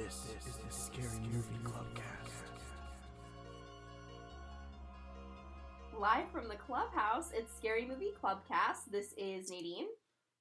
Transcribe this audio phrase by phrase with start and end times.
[0.00, 2.48] This is the Scary Movie Clubcast.
[6.00, 8.90] Live from the clubhouse, it's Scary Movie Clubcast.
[8.90, 9.88] This is Nadine.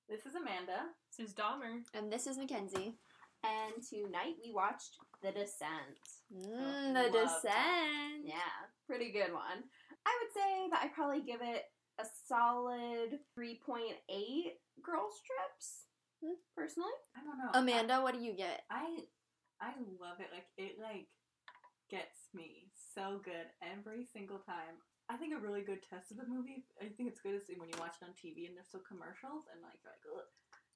[0.07, 0.87] This is Amanda.
[1.17, 1.81] This is Dahmer.
[1.93, 2.95] And this is Mackenzie.
[3.43, 5.99] And tonight we watched The Descent.
[6.33, 7.23] Mm, loved the it.
[7.23, 8.23] descent.
[8.23, 8.55] Yeah,
[8.87, 9.63] pretty good one.
[10.05, 11.63] I would say that I probably give it
[11.99, 15.85] a solid 3.8 girl strips,
[16.23, 16.33] Hmm.
[16.55, 16.91] personally.
[17.15, 17.49] I don't know.
[17.59, 18.63] Amanda, what do you get?
[18.69, 19.03] I
[19.61, 20.29] I love it.
[20.31, 21.07] Like it like
[21.89, 24.79] gets me so good every single time.
[25.09, 26.65] I think a really good test of the movie.
[26.79, 29.49] I think it's good is when you watch it on TV and there's still commercials
[29.49, 30.29] and like you're like, Ugh.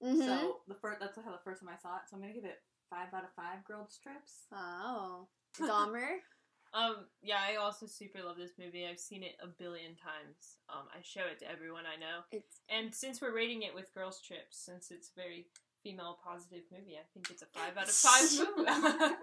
[0.03, 0.25] Mhm.
[0.25, 2.09] so the first that's how the first time I saw it.
[2.09, 4.45] So I'm gonna give it five out of five grilled strips.
[4.51, 5.27] oh.
[5.59, 6.17] Dahmer?
[6.73, 8.87] Um, yeah, I also super love this movie.
[8.87, 10.57] I've seen it a billion times.
[10.67, 12.25] Um, I show it to everyone I know.
[12.31, 15.45] It's And since we're rating it with girls trips, since it's very
[15.83, 18.69] female positive movie, I think it's a five out of five movie.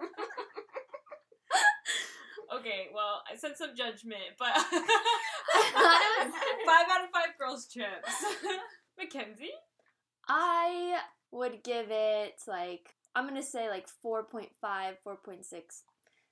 [2.58, 6.34] okay, well, I said some judgment, but thought it was-
[6.66, 8.25] five out of five girls trips.
[8.98, 9.50] Mackenzie?
[10.28, 10.98] I
[11.33, 15.83] would give it like I'm gonna say like 4.5, 4.6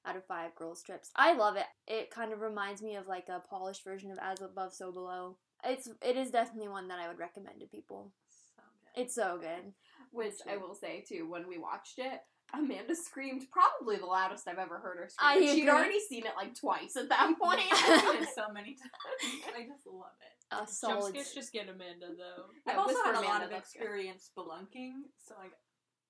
[0.07, 1.11] out of five girls' trips.
[1.17, 1.65] I love it.
[1.87, 5.37] It kind of reminds me of like a polished version of As Above, So Below.
[5.65, 8.13] It's it is definitely one that I would recommend to people.
[8.57, 8.63] So
[8.95, 9.03] good.
[9.03, 9.73] It's so good.
[10.13, 12.21] Which I will say too, when we watched it,
[12.55, 15.45] Amanda screamed probably the loudest I've ever heard her scream.
[15.45, 15.71] I She'd agree.
[15.71, 17.61] already seen it like twice at that point.
[17.71, 19.45] I've seen it so many times.
[19.55, 20.33] I just love it.
[20.51, 21.11] A Jump solid.
[21.13, 22.49] scares just get Amanda, though.
[22.67, 23.83] Yeah, I've also Whisper had a lot Amanda, of that's good.
[23.85, 25.53] experience spelunking, so like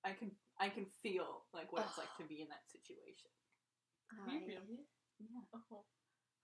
[0.05, 3.27] I can I can feel like what it's like to be in that situation.
[4.15, 4.47] I-?
[4.47, 4.63] Yeah.
[5.71, 5.83] Oh,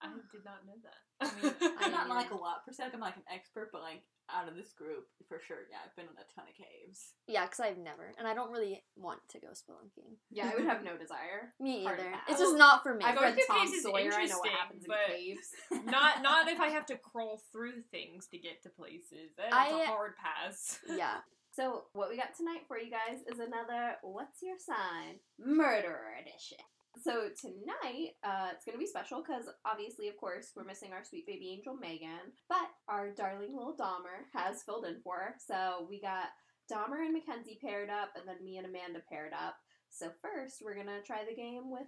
[0.02, 1.00] I did not know that.
[1.24, 2.84] I mean, I'm not like a lot per se.
[2.92, 4.04] I'm like an expert, but like
[4.34, 7.12] out of this group, for sure, yeah, I've been in a ton of caves.
[7.28, 10.16] Yeah, because I've never, and I don't really want to go spelunking.
[10.30, 11.52] yeah, I would have no desire.
[11.60, 11.96] Me either.
[11.96, 12.22] pass.
[12.28, 13.04] It's just not for me.
[13.04, 14.12] I've Going read through Tom caves is Sawyer.
[14.14, 15.48] I know what interesting, happens in but- caves.
[15.90, 19.32] not not if I have to crawl through things to get to places.
[19.36, 20.78] That's I- a hard pass.
[20.88, 21.18] yeah.
[21.52, 25.20] So, what we got tonight for you guys is another What's Your Sign?
[25.38, 26.58] Murderer Edition.
[27.02, 31.04] So, tonight, uh, it's going to be special because obviously, of course, we're missing our
[31.04, 35.34] sweet baby angel Megan, but our darling little Dahmer has filled in for her.
[35.38, 36.28] So, we got
[36.72, 39.56] Dahmer and Mackenzie paired up, and then me and Amanda paired up.
[39.90, 41.86] So, first, we're going to try the game with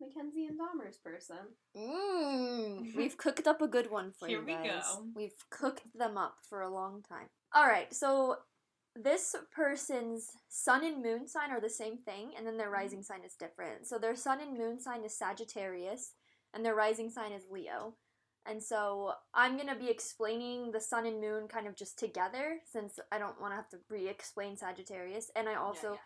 [0.00, 1.36] Mackenzie and Dahmer's person.
[1.76, 2.94] Mmm.
[2.96, 4.82] We've cooked up a good one for Here you we guys.
[4.84, 5.04] go.
[5.14, 7.28] We've cooked them up for a long time.
[7.54, 8.36] All right, so
[9.02, 13.20] this person's sun and moon sign are the same thing, and then their rising sign
[13.24, 13.86] is different.
[13.86, 16.12] So their sun and moon sign is Sagittarius,
[16.54, 17.94] and their rising sign is Leo.
[18.48, 22.58] And so I'm going to be explaining the sun and moon kind of just together
[22.64, 25.30] since I don't want to have to re explain Sagittarius.
[25.34, 25.98] And I also yeah.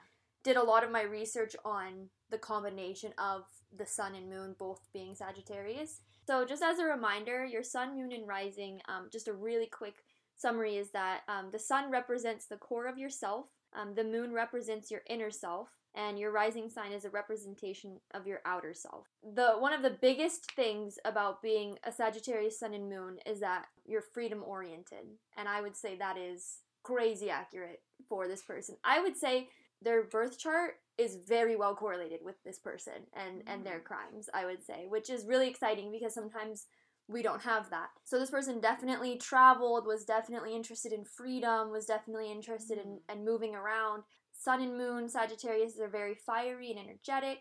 [0.42, 3.42] did a lot of my research on the combination of
[3.76, 6.00] the sun and moon both being Sagittarius.
[6.26, 9.96] So, just as a reminder, your sun, moon, and rising, um, just a really quick
[10.40, 13.46] summary is that um, the sun represents the core of yourself,
[13.78, 18.26] um, the moon represents your inner self, and your rising sign is a representation of
[18.26, 19.06] your outer self.
[19.34, 23.66] The one of the biggest things about being a Sagittarius sun and moon is that
[23.86, 25.06] you're freedom oriented,
[25.36, 28.76] and I would say that is crazy accurate for this person.
[28.84, 29.48] I would say
[29.82, 34.44] their birth chart is very well correlated with this person and and their crimes i
[34.44, 36.66] would say which is really exciting because sometimes
[37.10, 41.86] we don't have that so this person definitely traveled was definitely interested in freedom was
[41.86, 47.38] definitely interested in, in moving around sun and moon sagittarius are very fiery and energetic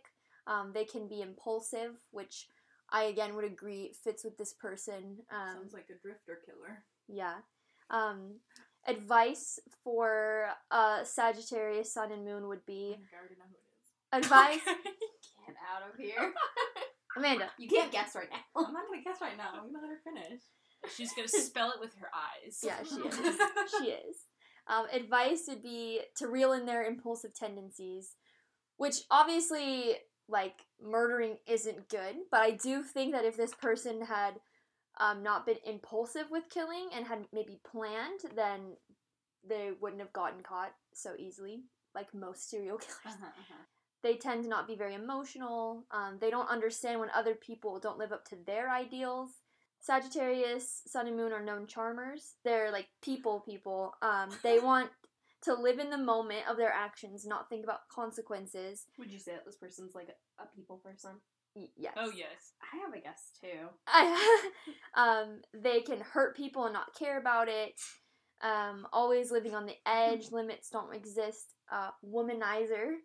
[0.48, 2.48] um, they can be impulsive which
[2.92, 6.84] i again would agree fits with this person um, Sounds like a drifter killer.
[7.08, 7.36] yeah.
[7.92, 8.36] Um,
[8.88, 14.26] advice for uh, Sagittarius Sun and Moon would be I already know who it is.
[14.26, 14.64] advice.
[15.46, 16.34] Get out of here.
[17.18, 17.50] Amanda.
[17.58, 18.40] You can't guess right now.
[18.56, 19.64] I'm not gonna guess right now.
[19.66, 20.42] We let her finish.
[20.96, 22.60] She's gonna spell it with her eyes.
[22.64, 23.40] Yeah, she is.
[23.80, 24.16] She is.
[24.68, 28.16] Um, advice would be to reel in their impulsive tendencies,
[28.78, 29.96] which obviously,
[30.28, 34.36] like, murdering isn't good, but I do think that if this person had
[35.00, 38.78] um, not been impulsive with killing and had maybe planned, then
[39.48, 41.64] they wouldn't have gotten caught so easily,
[41.96, 42.98] like most serial killers.
[43.06, 43.64] Uh-huh, uh-huh.
[44.04, 45.86] They tend to not be very emotional.
[45.92, 49.32] Um, they don't understand when other people don't live up to their ideals.
[49.82, 52.36] Sagittarius, Sun and Moon are known charmers.
[52.44, 53.94] They're like people people.
[54.02, 54.90] Um, they want
[55.44, 58.86] to live in the moment of their actions, not think about consequences.
[58.98, 61.12] Would you say that this person's like a, a people person?
[61.56, 61.94] Y- yes.
[61.96, 62.54] Oh yes.
[62.62, 63.68] I have a guess too.
[63.88, 64.52] I,
[64.96, 67.80] um, they can hurt people and not care about it.
[68.42, 70.28] Um, always living on the edge.
[70.32, 71.54] Limits don't exist.
[71.72, 72.96] Uh, womanizer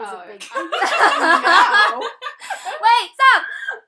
[0.00, 0.44] Oh, a big.
[0.54, 2.00] no.
[2.00, 3.42] Wait, stop.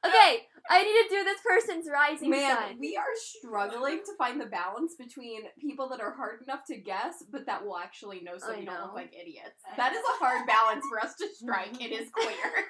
[0.07, 2.77] Okay, I need to do this person's rising Man, sign.
[2.81, 7.23] we are struggling to find the balance between people that are hard enough to guess,
[7.31, 9.61] but that will actually know so I we don't look like idiots.
[9.77, 11.81] That is a hard balance for us to strike.
[11.81, 12.65] It is clear.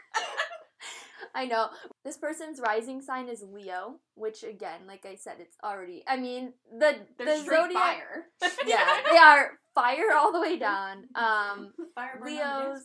[1.34, 1.68] I know.
[2.04, 6.02] This person's rising sign is Leo, which again, like I said, it's already.
[6.08, 7.72] I mean, the They're the zodiac.
[7.74, 8.24] fire.
[8.66, 11.04] Yeah, they are fire all the way down.
[11.14, 12.84] Um, Fire burn on the Leos-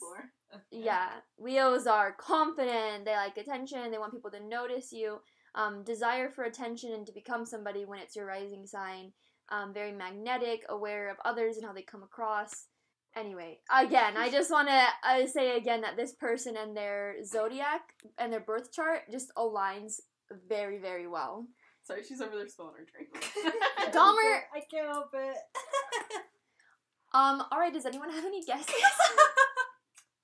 [0.55, 0.81] dance floor.
[0.83, 3.05] yeah, Leos are confident.
[3.05, 3.91] They like attention.
[3.91, 5.19] They want people to notice you.
[5.55, 9.13] Um, desire for attention and to become somebody when it's your rising sign.
[9.49, 12.67] Um, very magnetic, aware of others and how they come across.
[13.15, 17.81] Anyway, again, I just want to uh, say again that this person and their zodiac
[18.17, 20.01] and their birth chart just aligns
[20.49, 21.47] very, very well.
[21.83, 23.13] Sorry, she's over there spilling her drink.
[23.93, 25.37] Dahmer, I can't help it.
[27.13, 28.67] um, all right, does anyone have any guesses?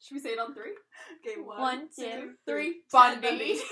[0.02, 0.74] Should we say it on three?
[1.26, 2.82] Okay, one, One, two, two, Three.
[2.92, 3.60] Ted Bundy.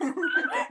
[0.00, 0.66] yeah!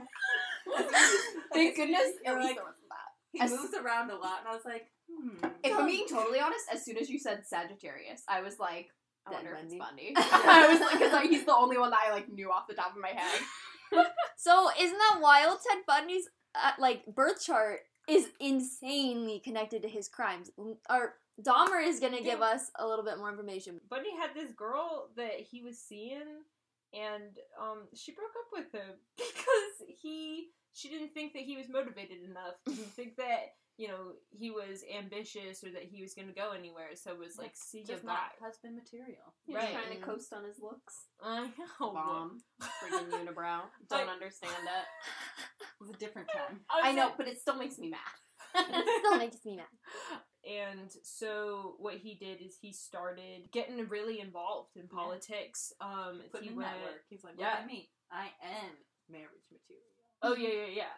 [1.52, 2.12] Thank goodness.
[2.24, 3.00] You're At least like- there wasn't that.
[3.32, 5.44] He moves around a lot, and I was like, hmm.
[5.64, 8.90] If I'm being totally honest, as soon as you said Sagittarius, I was like,
[9.26, 10.12] I Ted wonder if it's Bundy.
[10.14, 10.30] Bundy.
[10.32, 12.74] I was like, because like, he's the only one that I like knew off the
[12.74, 13.40] top of my head.
[14.36, 15.58] So isn't that wild?
[15.68, 20.50] Ted Bundy's uh, like birth chart is insanely connected to his crimes.
[20.88, 23.80] Or Dahmer is gonna give us a little bit more information.
[23.90, 26.22] Bundy had this girl that he was seeing,
[26.92, 31.68] and um, she broke up with him because he she didn't think that he was
[31.68, 32.54] motivated enough.
[32.66, 36.52] Didn't think that you know he was ambitious or that he was going to go
[36.52, 36.90] anywhere.
[36.94, 38.12] So it was like, see Just bye.
[38.12, 39.34] not husband material.
[39.46, 39.72] He's Right.
[39.72, 41.06] trying to coast on his looks.
[41.20, 41.46] I
[41.80, 41.92] know.
[41.92, 42.40] Bomb.
[42.62, 43.62] Freaking unibrow.
[43.90, 44.86] Don't understand it.
[45.60, 46.60] It was a different time.
[46.70, 47.98] I know, but it still makes me mad.
[48.54, 49.66] It still makes me mad.
[50.46, 54.88] And so what he did is he started getting really involved in Yeah.
[54.94, 55.72] politics.
[55.80, 57.04] Um, Putting he in went, that work.
[57.08, 57.64] He's like, Yeah.
[57.66, 57.90] me.
[58.10, 58.76] I am
[59.08, 59.84] marriage material.
[60.22, 60.94] Oh yeah, yeah, yeah,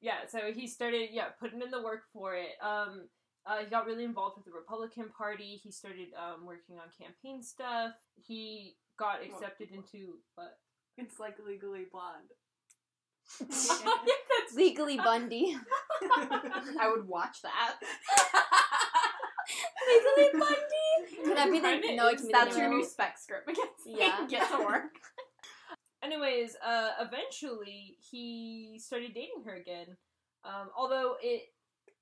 [0.00, 0.26] yeah.
[0.28, 2.56] So he started, yeah, putting in the work for it.
[2.62, 3.08] Um,
[3.46, 5.60] uh, he got really involved with the Republican Party.
[5.62, 7.92] He started um, working on campaign stuff.
[8.22, 10.58] He got accepted into what?
[10.98, 12.30] It's like legally blonde.
[13.40, 15.56] yeah, that's Legally Bundy.
[16.02, 17.76] I would watch that.
[19.90, 21.24] Legally Bundy.
[21.24, 22.08] Can that be Kinda the no?
[22.08, 22.20] It is.
[22.20, 23.48] can be That's the your new spec script.
[23.50, 24.26] Against Yeah.
[24.28, 24.90] Get to work.
[26.02, 29.96] Anyways, uh, eventually he started dating her again.
[30.44, 31.42] Um, although it,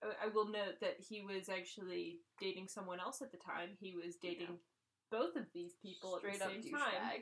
[0.03, 3.71] I- I will note that he was actually dating someone else at the time.
[3.81, 4.59] He was dating
[5.11, 6.81] both of these people Straight at the same time.
[6.93, 7.21] douchebag.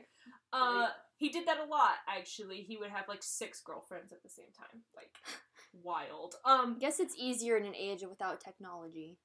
[0.53, 1.95] Uh, he did that a lot.
[2.07, 4.81] Actually, he would have like six girlfriends at the same time.
[4.95, 5.09] Like
[5.73, 6.35] wild.
[6.45, 9.17] Um, guess it's easier in an age without technology.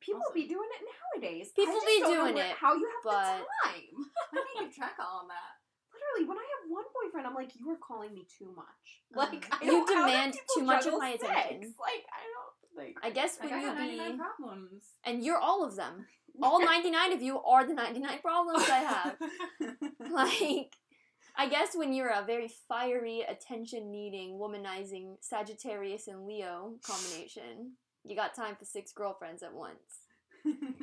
[0.00, 0.34] People Awesome.
[0.34, 0.86] be doing it
[1.20, 1.50] nowadays.
[1.54, 4.10] People I just be don't doing where- it, How you have but- the time?
[4.32, 5.56] How do you keep track of all that?
[5.92, 9.02] Literally, when I have one boyfriend, I'm like, you are calling me too much.
[9.12, 9.16] Mm.
[9.16, 11.22] Like, I You don't, how do demand too much of juggle my sex?
[11.24, 11.74] attention.
[11.78, 12.96] Like, I don't like.
[13.02, 14.84] I guess Like, when I you got be problems.
[15.04, 16.06] and you're all of them.
[16.42, 19.16] All 99 of you are the 99 problems I have.
[20.10, 20.72] like
[21.40, 27.72] I guess when you're a very fiery, attention-needing, womanizing Sagittarius and Leo combination,
[28.04, 29.78] you got time for six girlfriends at once.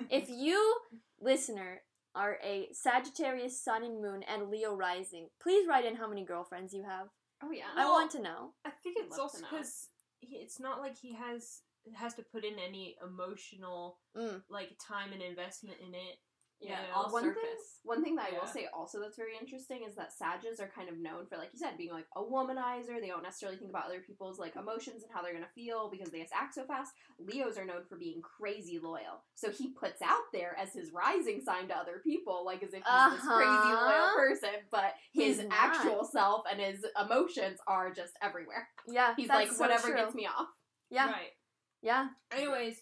[0.10, 0.76] If you,
[1.22, 1.82] listener,
[2.16, 6.74] are a Sagittarius Sun and Moon and Leo rising, please write in how many girlfriends
[6.74, 7.10] you have.
[7.44, 7.66] Oh yeah.
[7.76, 8.54] I Well- want to know.
[8.66, 9.90] I think I'd it's also because
[10.24, 11.62] it's not like he has
[11.96, 14.42] has to put in any emotional Mm.
[14.50, 16.16] like time and investment in it.
[16.60, 16.96] You Yeah, know?
[17.06, 17.34] all one thing,
[17.84, 20.90] one thing that I will say also that's very interesting is that Sages are kind
[20.90, 23.00] of known for, like you said, being like a womanizer.
[23.00, 26.10] They don't necessarily think about other people's like emotions and how they're gonna feel because
[26.12, 26.92] they just act so fast.
[27.20, 31.42] Leos are known for being crazy loyal, so he puts out there as his rising
[31.42, 34.16] sign to other people, like as if he's this crazy loyal Uh-huh.
[34.16, 35.54] person, but his He's not.
[35.54, 38.68] actual self and his emotions are just everywhere.
[38.88, 39.96] Yeah, He's like so whatever true.
[39.96, 40.48] gets me off.
[40.90, 41.32] Yeah, Right.
[41.82, 42.08] yeah.
[42.32, 42.82] Anyways,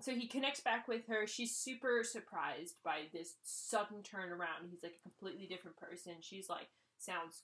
[0.00, 1.26] so he connects back with her.
[1.26, 4.70] She's super surprised by this sudden turnaround.
[4.70, 6.14] He's like a completely different person.
[6.20, 6.68] She's like,
[6.98, 7.42] sounds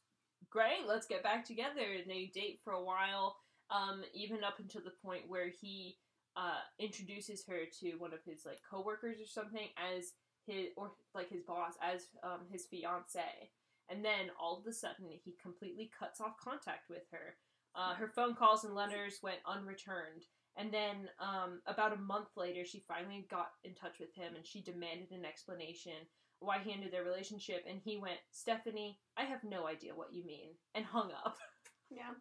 [0.50, 0.86] great.
[0.86, 1.84] Let's get back together.
[1.98, 3.36] And they date for a while,
[3.70, 5.96] um, even up until the point where he
[6.36, 10.12] uh, introduces her to one of his like coworkers or something as
[10.46, 13.50] his or like his boss as um, his fiance.
[13.90, 17.36] And then all of a sudden, he completely cuts off contact with her.
[17.74, 20.24] Uh, her phone calls and letters went unreturned.
[20.56, 24.46] And then um, about a month later, she finally got in touch with him and
[24.46, 25.92] she demanded an explanation
[26.40, 27.64] why he ended their relationship.
[27.68, 31.36] And he went, Stephanie, I have no idea what you mean, and hung up.
[31.94, 32.14] Yeah.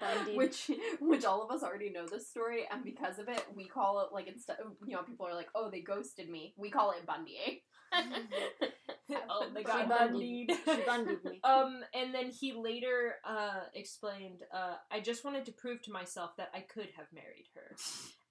[0.00, 0.36] Bundy.
[0.36, 0.68] Which,
[1.00, 4.12] which all of us already know this story, and because of it, we call it
[4.12, 4.56] like instead.
[4.84, 7.62] You know, people are like, "Oh, they ghosted me." We call it Bundy.
[9.30, 10.48] oh, they got bundied.
[10.48, 10.58] bundied.
[10.64, 11.40] She bundied me.
[11.44, 16.36] Um, and then he later uh, explained, uh, I just wanted to prove to myself
[16.36, 17.76] that I could have married her.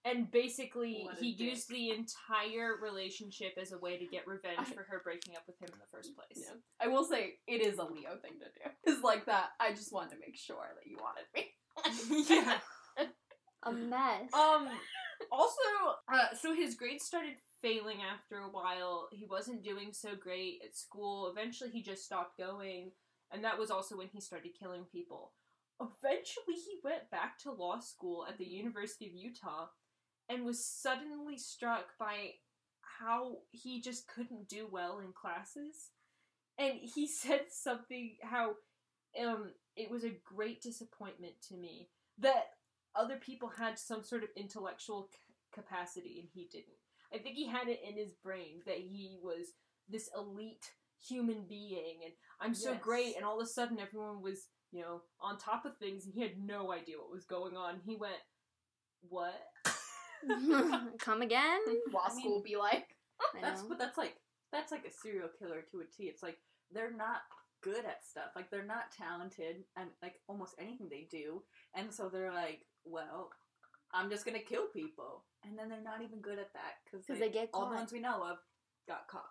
[0.03, 1.51] And basically, he dick.
[1.51, 5.61] used the entire relationship as a way to get revenge for her breaking up with
[5.61, 6.43] him in the first place.
[6.47, 6.55] Yeah.
[6.83, 8.71] I will say it is a Leo thing to do.
[8.85, 9.49] It's like that.
[9.59, 12.27] I just wanted to make sure that you wanted me.
[12.29, 12.57] yeah.
[13.63, 14.33] A mess.
[14.33, 14.67] Um.
[15.31, 15.61] Also,
[16.13, 19.07] uh, so his grades started failing after a while.
[19.11, 21.31] He wasn't doing so great at school.
[21.31, 22.91] Eventually, he just stopped going,
[23.31, 25.31] and that was also when he started killing people.
[25.79, 29.67] Eventually, he went back to law school at the University of Utah,
[30.29, 32.31] and was suddenly struck by
[32.99, 35.91] how he just couldn't do well in classes.
[36.57, 38.55] And he said something how
[39.21, 42.45] um it was a great disappointment to me that
[42.95, 45.17] other people had some sort of intellectual c-
[45.53, 46.77] capacity and he didn't.
[47.13, 49.47] I think he had it in his brain that he was
[49.89, 50.71] this elite
[51.05, 52.81] human being and I'm so Yes.
[52.81, 56.13] great and all of a sudden everyone was, you know, on top of things and
[56.13, 57.81] he had no idea what was going on.
[57.85, 58.21] He went,
[59.09, 59.33] "What?"
[60.99, 61.59] Come again?
[61.91, 62.87] Law I mean- school be like.
[63.41, 63.69] That's know.
[63.69, 64.15] but that's like
[64.51, 66.05] that's like a serial killer to a T.
[66.05, 66.37] It's like
[66.71, 67.21] they're not
[67.61, 68.31] good at stuff.
[68.35, 71.43] Like they're not talented and like almost anything they do.
[71.75, 73.29] And so they're like, well,
[73.93, 75.23] I'm just gonna kill people.
[75.43, 77.99] And then they're not even good at that because they get all the ones we
[77.99, 78.37] know of
[78.87, 79.23] got caught.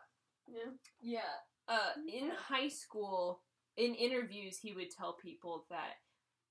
[0.49, 0.71] Yeah.
[1.01, 1.21] Yeah.
[1.69, 3.43] Uh, in high school,
[3.77, 5.99] in interviews, he would tell people that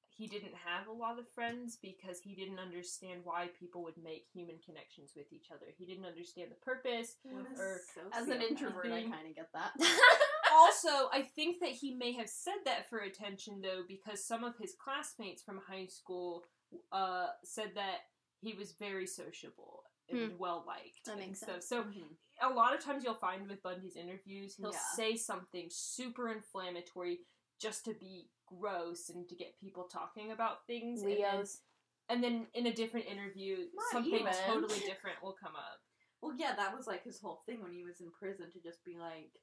[0.10, 4.25] he didn't have a lot of friends because he didn't understand why people would make
[4.34, 5.68] human connections with each other.
[5.77, 7.15] He didn't understand the purpose.
[7.25, 7.79] Or
[8.13, 8.50] As an sociopath.
[8.50, 9.72] introvert, I kind of get that.
[10.53, 14.58] also, I think that he may have said that for attention, though, because some of
[14.58, 16.44] his classmates from high school
[16.92, 18.00] uh, said that
[18.42, 21.06] he was very sociable and well liked.
[21.06, 21.62] That and makes stuff.
[21.62, 21.68] sense.
[21.68, 22.16] So Mhm.
[22.42, 24.80] a lot of times you'll find with Bundy's interviews, he'll Yeah.
[24.96, 27.20] say something super inflammatory
[27.60, 31.02] just to be gross and to get people talking about things.
[31.04, 31.62] and then- Leos.
[32.08, 34.34] And then, in a different interview, Not something even.
[34.34, 35.80] totally different will come up.
[36.22, 38.84] Well, yeah, that was like his whole thing when he was in prison to just
[38.84, 39.38] be like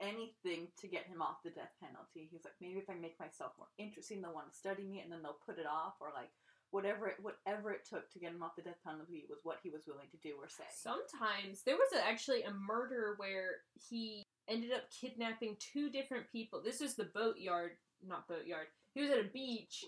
[0.00, 2.26] anything to get him off the death penalty.
[2.26, 5.12] He's like, maybe if I make myself more interesting, they'll want to study me, and
[5.12, 6.32] then they'll put it off, or like
[6.70, 9.70] whatever it, whatever it took to get him off the death penalty was what he
[9.70, 10.64] was willing to do or say.
[10.74, 16.60] Sometimes there was a, actually a murder where he ended up kidnapping two different people.
[16.64, 17.72] This is the boatyard,
[18.06, 18.66] not boatyard.
[18.94, 19.84] He was at a beach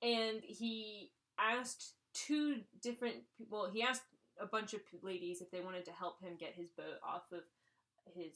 [0.00, 0.16] Crazy.
[0.20, 3.68] and he asked two different people.
[3.72, 4.02] he asked
[4.40, 7.40] a bunch of ladies if they wanted to help him get his boat off of
[8.14, 8.32] his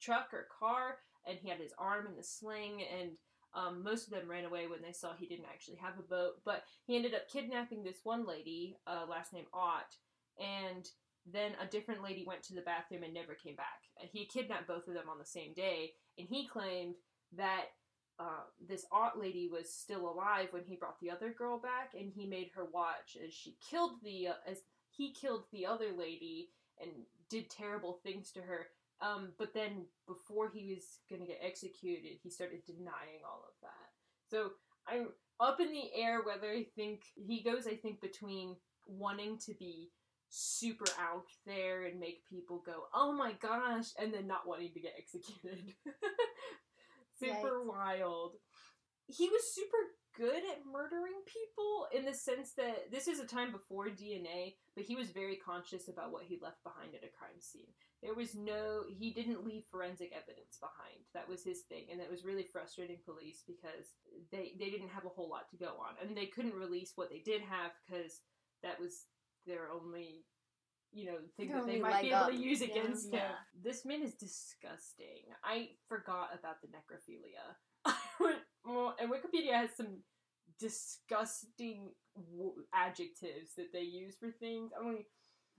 [0.00, 3.10] truck or car and he had his arm in the sling and
[3.56, 6.34] um, most of them ran away when they saw he didn't actually have a boat
[6.44, 9.96] but he ended up kidnapping this one lady uh, last name ott
[10.38, 10.90] and
[11.32, 13.82] then a different lady went to the bathroom and never came back
[14.12, 16.94] he kidnapped both of them on the same day and he claimed
[17.36, 17.66] that
[18.18, 22.10] uh, this Ott lady was still alive when he brought the other girl back, and
[22.14, 26.50] he made her watch as she killed the uh, as he killed the other lady
[26.80, 26.90] and
[27.28, 28.68] did terrible things to her.
[29.00, 33.90] Um, but then before he was gonna get executed, he started denying all of that.
[34.30, 34.52] So
[34.86, 37.66] I'm up in the air whether I think he goes.
[37.66, 39.90] I think between wanting to be
[40.28, 44.80] super out there and make people go, "Oh my gosh," and then not wanting to
[44.80, 45.74] get executed.
[47.18, 48.36] super wild.
[49.06, 49.76] He was super
[50.16, 54.84] good at murdering people in the sense that this is a time before DNA, but
[54.84, 57.72] he was very conscious about what he left behind at a crime scene.
[58.02, 61.00] There was no, he didn't leave forensic evidence behind.
[61.14, 63.94] That was his thing, and that was really frustrating police because
[64.30, 67.08] they they didn't have a whole lot to go on, and they couldn't release what
[67.10, 68.20] they did have because
[68.62, 69.06] that was
[69.46, 70.24] their only,
[70.92, 72.30] you know, thing Their that they might be able up.
[72.30, 72.68] to use Yeah.
[72.68, 73.14] against him.
[73.14, 73.34] Yeah.
[73.62, 75.22] This man is disgusting.
[75.42, 77.56] I forgot about the necrophilia.
[77.86, 78.38] I went,
[79.00, 80.02] and Wikipedia has some
[80.58, 81.90] disgusting
[82.74, 84.72] adjectives that they use for things.
[84.78, 85.04] I mean,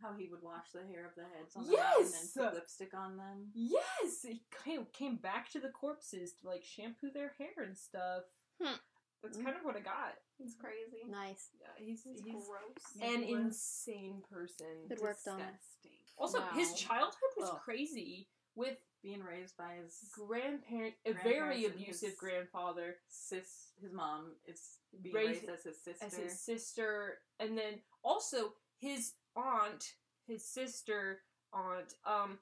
[0.01, 2.31] How he would wash the hair of the heads on the mountain and Yes!
[2.37, 3.47] put lipstick on them.
[3.55, 8.23] yes, he came, came back to the corpses to like shampoo their hair and stuff.
[8.61, 8.75] Hmm.
[9.23, 10.13] That's kind of what I got.
[10.37, 11.09] He's crazy.
[11.09, 11.49] Nice.
[11.59, 13.01] Yeah, he's It's he's gross.
[13.01, 14.85] an He insane person.
[14.87, 15.37] Good work, Dahmer.
[15.37, 15.91] Disgusting.
[16.17, 17.59] Also, his childhood was Ugh.
[17.63, 22.97] crazy with Being raised by his grandparent, a very abusive his- grandfather.
[23.07, 26.05] sis, his mom is being Raised raised, as his sister.
[26.05, 29.93] as his sister, and then also his aunt,
[30.27, 31.19] his sister
[31.53, 32.39] aunt, um,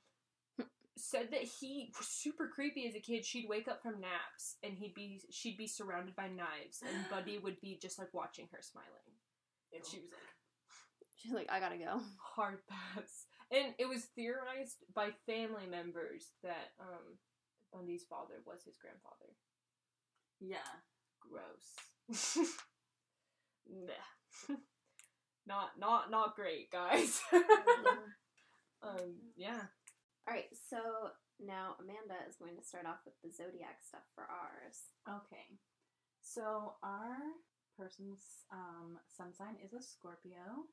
[0.97, 3.25] said that he was super creepy as a kid.
[3.25, 7.37] She'd wake up from naps and he'd be she'd be surrounded by knives, and Bundy
[7.37, 9.19] would be just like watching her smiling,
[9.73, 10.21] and she was like
[11.15, 12.01] She's like, I gotta go.
[12.35, 13.25] hard pass.
[13.51, 17.17] And it was theorized by family members that um,
[17.71, 19.33] Bundy's father was his grandfather.
[20.39, 20.57] Yeah.
[21.19, 22.47] Gross.
[23.67, 24.55] Nah.
[25.47, 27.21] not not not great, guys.
[28.83, 29.61] um, yeah.
[30.27, 30.77] All right, so
[31.39, 34.89] now Amanda is going to start off with the zodiac stuff for ours.
[35.05, 35.61] Okay.
[36.21, 37.17] So our
[37.77, 40.65] person's um, sun sign is a Scorpio.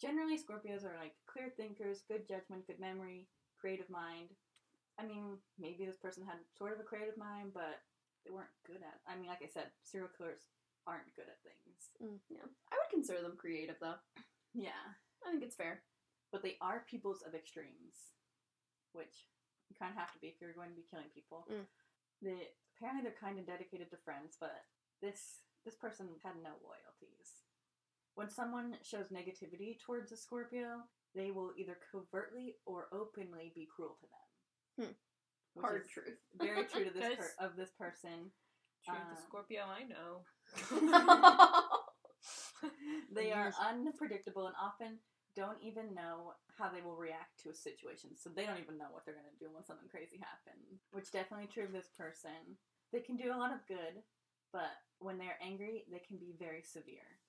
[0.00, 3.26] Generally, Scorpios are like clear thinkers, good judgment, good memory,
[3.58, 4.30] creative mind.
[4.98, 7.82] I mean, maybe this person had sort of a creative mind, but
[8.24, 9.00] they weren't good at.
[9.10, 10.46] I mean, like I said, serial killers
[10.86, 11.90] aren't good at things.
[12.28, 14.00] Yeah, I would consider them creative though.
[14.54, 14.84] Yeah,
[15.26, 15.82] I think it's fair.
[16.32, 18.14] but they are peoples of extremes,
[18.92, 19.26] which
[19.68, 21.46] you kind of have to be if you're going to be killing people.
[21.50, 21.66] Mm.
[22.22, 24.64] They apparently they're kind of dedicated to friends, but
[25.02, 27.44] this this person had no loyalties.
[28.14, 30.82] When someone shows negativity towards a Scorpio,
[31.14, 34.94] they will either covertly or openly be cruel to them.
[35.56, 35.60] Hmm.
[35.60, 36.18] Hard truth.
[36.38, 38.30] Very true to this per- of this person.
[38.84, 40.24] True, Uh, the Scorpio I know.
[43.12, 44.98] they are unpredictable and often
[45.36, 48.10] don't even know how they will react to a situation.
[48.16, 50.82] So they don't even know what they're going to do when something crazy happens.
[50.90, 52.58] Which definitely true of this person.
[52.92, 54.02] They can do a lot of good,
[54.52, 57.22] but when they're angry, they can be very severe.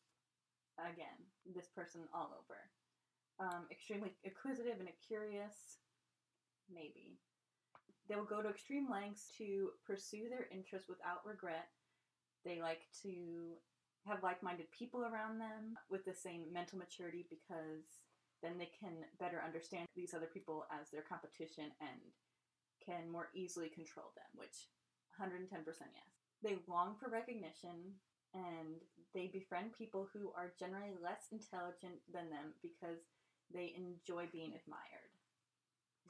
[0.79, 2.57] Again, this person all over.
[3.39, 5.77] Um, extremely acquisitive and curious,
[6.73, 7.19] maybe.
[8.11, 11.71] They will go to extreme lengths to pursue their interests without regret.
[12.43, 13.55] They like to
[14.05, 18.03] have like minded people around them with the same mental maturity because
[18.43, 22.03] then they can better understand these other people as their competition and
[22.83, 24.67] can more easily control them, which
[25.15, 26.11] 110% yes.
[26.43, 27.95] They long for recognition
[28.35, 28.83] and
[29.15, 33.07] they befriend people who are generally less intelligent than them because
[33.55, 35.15] they enjoy being admired.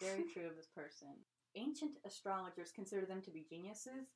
[0.01, 1.29] Very true of this person.
[1.55, 4.15] Ancient astrologers consider them to be geniuses,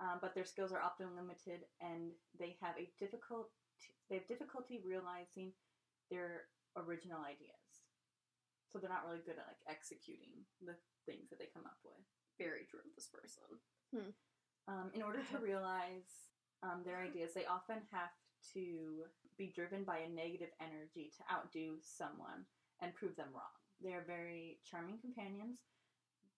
[0.00, 3.50] um, but their skills are often limited, and they have a difficult
[4.08, 5.52] they have difficulty realizing
[6.10, 7.88] their original ideas.
[8.68, 10.74] So they're not really good at like executing the
[11.06, 11.96] things that they come up with.
[12.36, 13.46] Very true of this person.
[14.66, 18.10] Um, in order to realize um, their ideas, they often have
[18.54, 19.04] to
[19.38, 22.44] be driven by a negative energy to outdo someone
[22.80, 23.54] and prove them wrong.
[23.82, 25.60] They are very charming companions.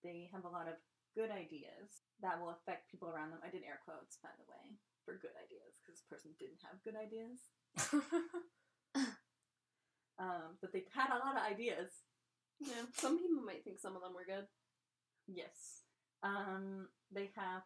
[0.07, 0.79] They have a lot of
[1.19, 3.43] good ideas that will affect people around them.
[3.43, 6.79] I did air quotes, by the way, for good ideas, because this person didn't have
[6.87, 7.51] good ideas.
[10.19, 11.93] Um, but they had a lot of ideas.
[12.61, 14.47] Yeah, some people might think some of them were good.
[15.27, 15.85] Yes.
[16.23, 17.63] Um, they have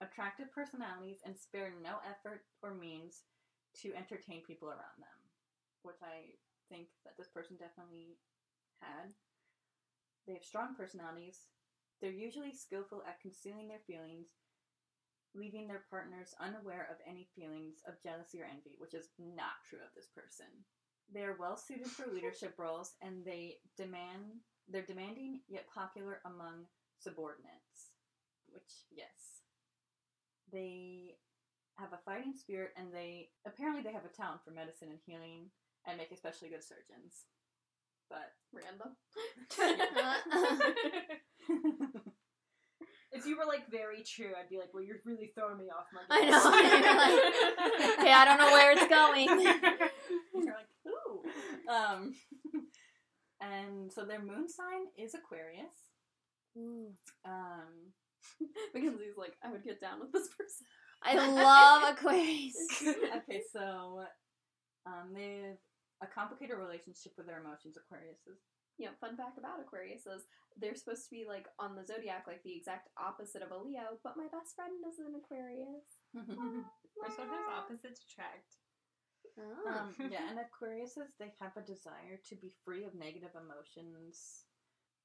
[0.00, 3.24] attractive personalities and spare no effort or means
[3.80, 5.18] to entertain people around them,
[5.82, 6.36] which I
[6.68, 8.18] think that this person definitely
[8.80, 9.16] had.
[10.26, 11.48] They have strong personalities.
[12.00, 14.28] They're usually skillful at concealing their feelings,
[15.34, 19.80] leaving their partners unaware of any feelings of jealousy or envy, which is not true
[19.80, 20.46] of this person.
[21.12, 26.66] They are well suited for leadership roles and they demand they're demanding yet popular among
[26.98, 27.94] subordinates.
[28.48, 29.42] Which yes.
[30.52, 31.16] They
[31.76, 35.50] have a fighting spirit and they apparently they have a talent for medicine and healing
[35.86, 37.26] and make especially good surgeons.
[38.08, 38.96] But Random.
[43.12, 45.86] if you were like very true, I'd be like, well, you're really throwing me off
[45.92, 46.00] my.
[46.10, 46.46] I game." know,
[48.00, 49.28] okay, I don't know where it's going.
[50.34, 51.22] you're like, ooh.
[51.70, 52.14] Um
[53.40, 55.92] and so their moon sign is Aquarius.
[56.56, 56.94] Ooh.
[57.24, 57.92] Um
[58.74, 60.66] Mackenzie's like, I would get down with this person.
[61.02, 62.56] I love Aquarius.
[62.82, 64.04] okay, so
[64.86, 65.58] um, they have
[66.02, 68.44] a complicated relationship with their emotions, Aquariuses.
[68.76, 70.28] You know, fun fact about Aquarius is
[70.60, 73.96] they're supposed to be like on the zodiac, like the exact opposite of a Leo,
[74.04, 76.04] but my best friend is an Aquarius.
[76.96, 78.56] Or sometimes opposites attract.
[79.36, 79.68] Oh.
[79.68, 84.48] um, yeah, and Aquariuses, they have a desire to be free of negative emotions,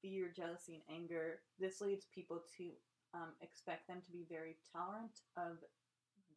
[0.00, 1.44] fear, jealousy, and anger.
[1.60, 2.72] This leads people to
[3.12, 5.60] um, expect them to be very tolerant of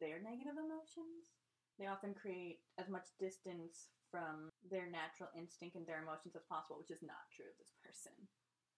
[0.00, 1.32] their negative emotions.
[1.78, 6.80] They often create as much distance from their natural instinct and their emotions as possible,
[6.80, 8.16] which is not true of this person.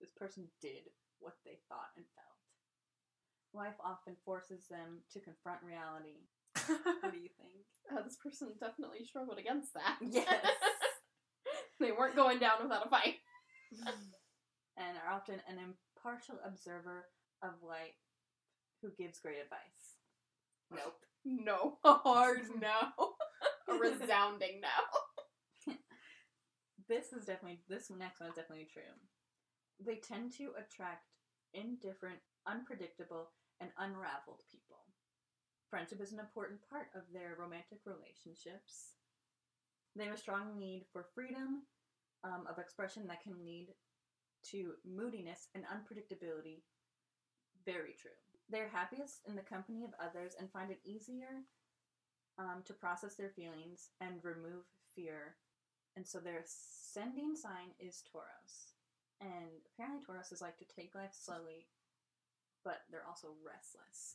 [0.03, 0.90] This person did
[1.22, 2.42] what they thought and felt.
[3.55, 6.27] Life often forces them to confront reality.
[6.66, 7.55] What do you think?
[7.88, 9.96] Uh, this person definitely struggled against that.
[10.03, 10.29] Yes.
[11.81, 13.14] they weren't going down without a fight.
[14.77, 17.07] and are often an impartial observer
[17.42, 17.96] of life
[18.83, 19.96] who gives great advice.
[20.70, 21.01] Nope.
[21.24, 21.79] No.
[21.83, 22.92] A hard no.
[23.68, 25.01] a resounding no.
[26.88, 28.83] This is definitely this next one is definitely true.
[29.81, 31.07] they tend to attract
[31.55, 34.79] indifferent, unpredictable, and unraveled people.
[35.70, 38.94] Friendship is an important part of their romantic relationships.
[39.96, 41.62] They have a strong need for freedom
[42.24, 43.68] um, of expression that can lead
[44.51, 46.62] to moodiness and unpredictability.
[47.64, 48.11] Very true.
[48.51, 51.44] They're happiest in the company of others and find it easier
[52.38, 55.37] um, to process their feelings and remove fear.
[55.98, 58.78] And so their sending sign is Taurus.
[59.18, 61.66] And apparently, Tauruses like to take life slowly,
[62.62, 64.14] but they're also restless.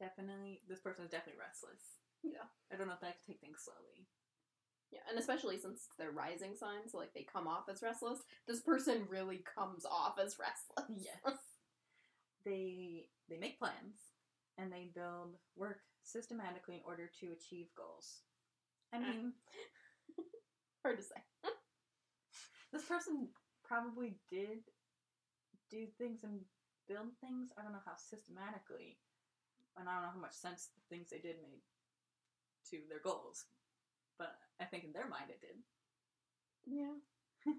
[0.00, 2.00] Definitely, this person is definitely restless.
[2.24, 2.48] Yeah.
[2.72, 4.08] I don't know if they like to take things slowly.
[4.88, 8.20] Yeah, and especially since their rising sign, so like they come off as restless.
[8.48, 11.04] This person really comes off as restless.
[11.04, 11.36] Yes.
[12.44, 14.16] they they make plans
[14.56, 18.20] and they build work systematically in order to achieve goals.
[18.92, 19.00] I Uh.
[19.00, 19.32] mean,
[20.82, 21.20] Hard to say.
[22.72, 23.28] this person
[23.64, 24.64] probably did
[25.70, 26.40] do things and
[26.88, 27.50] build things.
[27.58, 28.98] I don't know how systematically,
[29.76, 31.62] and I don't know how much sense the things they did made
[32.70, 33.44] to their goals.
[34.18, 35.58] But I think in their mind it did.
[36.66, 36.94] Yeah.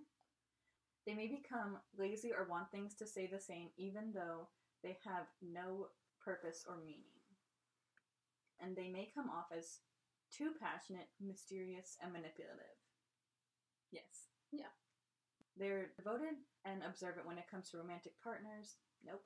[1.05, 4.49] They may become lazy or want things to stay the same, even though
[4.81, 7.21] they have no purpose or meaning.
[8.60, 9.79] And they may come off as
[10.31, 12.81] too passionate, mysterious, and manipulative.
[13.91, 14.32] Yes.
[14.51, 14.71] Yeah.
[15.58, 18.80] They're devoted and observant when it comes to romantic partners.
[19.06, 19.23] Nope.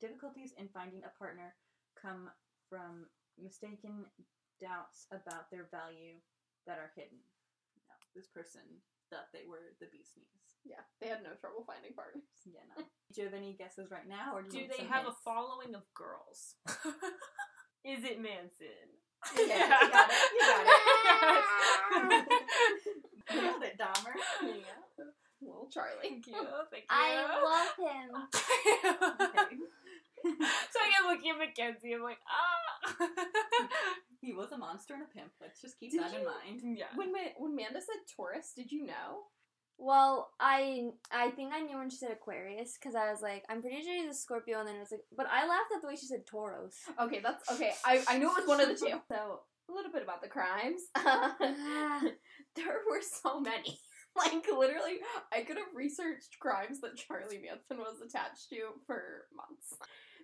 [0.00, 1.54] Difficulties in finding a partner
[2.00, 2.28] come
[2.68, 3.06] from
[3.40, 4.04] mistaken
[4.60, 6.20] doubts about their value
[6.66, 7.18] that are hidden.
[7.88, 8.60] No, this person
[9.08, 10.58] thought they were the bee's knees.
[10.64, 10.82] Yeah.
[11.00, 12.24] They had no trouble finding partners.
[12.44, 12.84] Yeah, no.
[13.14, 15.14] Do you have any guesses right now, or do, Do you they some have a
[15.24, 16.56] following of girls?
[17.84, 18.90] Is it Manson?
[19.38, 20.16] Yeah, you got it.
[20.34, 20.62] You got
[22.12, 22.26] it.
[23.30, 24.12] Nailed it, Dahmer.
[24.42, 25.04] yeah.
[25.40, 26.20] Little Charlie.
[26.36, 26.64] Thank you.
[26.70, 26.88] Thank you.
[26.90, 27.08] I
[27.44, 29.60] love him.
[30.26, 31.92] So I get looking at Mackenzie.
[31.94, 33.08] I'm like, ah.
[34.20, 35.30] He was a monster and a pimp.
[35.40, 36.76] Let's just keep Did that in mind.
[36.76, 36.86] yeah.
[36.96, 39.28] When Ma- when Manda said Taurus, did you know?
[39.78, 43.60] Well, I I think I knew when she said Aquarius because I was like, I'm
[43.60, 45.86] pretty sure he's a Scorpio, and then it was like, but I laughed at the
[45.88, 46.74] way she said Tauros.
[47.00, 47.72] Okay, that's okay.
[47.84, 48.98] I, I knew it was one of the two.
[49.08, 50.80] So a little bit about the crimes.
[52.56, 53.78] there were so many.
[54.26, 54.98] Like literally,
[55.32, 59.76] I could have researched crimes that Charlie Manson was attached to for months.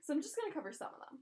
[0.02, 1.18] So I'm just gonna cover some of them.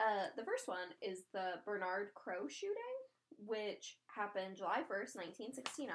[0.00, 2.94] Uh, the first one is the Bernard Crowe shooting,
[3.38, 5.14] which happened July 1st,
[5.54, 5.94] 1969.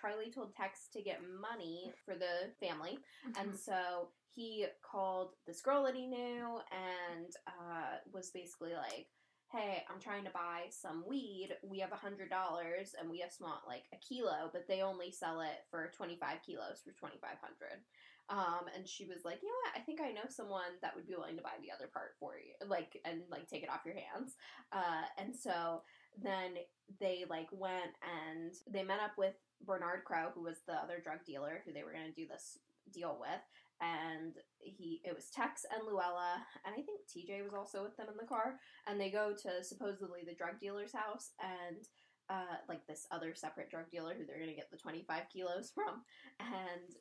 [0.00, 2.98] Charlie told Tex to get money for the family,
[3.38, 9.06] and so he called this girl that he knew and uh, was basically like,
[9.54, 11.56] "Hey, I'm trying to buy some weed.
[11.62, 15.12] We have a hundred dollars, and we just want like a kilo, but they only
[15.12, 17.84] sell it for 25 kilos for 2,500."
[18.30, 19.80] Um, and she was like, "You know what?
[19.80, 22.36] I think I know someone that would be willing to buy the other part for
[22.38, 24.34] you, like, and like take it off your hands."
[24.72, 25.82] Uh, and so
[26.22, 26.54] then
[27.00, 29.34] they like went and they met up with
[29.66, 32.58] Bernard Crowe, who was the other drug dealer who they were going to do this
[32.92, 33.42] deal with,
[33.80, 38.08] and he it was Tex and Luella, and I think TJ was also with them
[38.10, 41.84] in the car, and they go to supposedly the drug dealer's house and.
[42.30, 46.00] Uh, like this other separate drug dealer who they're gonna get the 25 kilos from,
[46.40, 46.96] and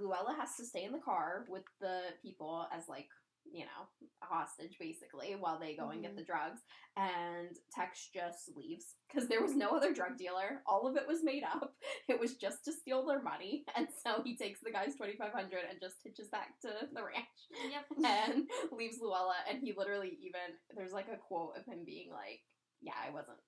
[0.00, 3.08] Luella has to stay in the car with the people as like
[3.52, 3.86] you know
[4.22, 6.60] a hostage basically while they go and get the drugs.
[6.96, 10.62] And Tex just leaves because there was no other drug dealer.
[10.66, 11.74] All of it was made up.
[12.08, 13.64] It was just to steal their money.
[13.76, 17.40] And so he takes the guy's 2500 and just hitches back to the ranch.
[17.50, 17.84] Yep.
[18.06, 19.34] and leaves Luella.
[19.50, 22.40] And he literally even there's like a quote of him being like
[22.80, 23.42] yeah I wasn't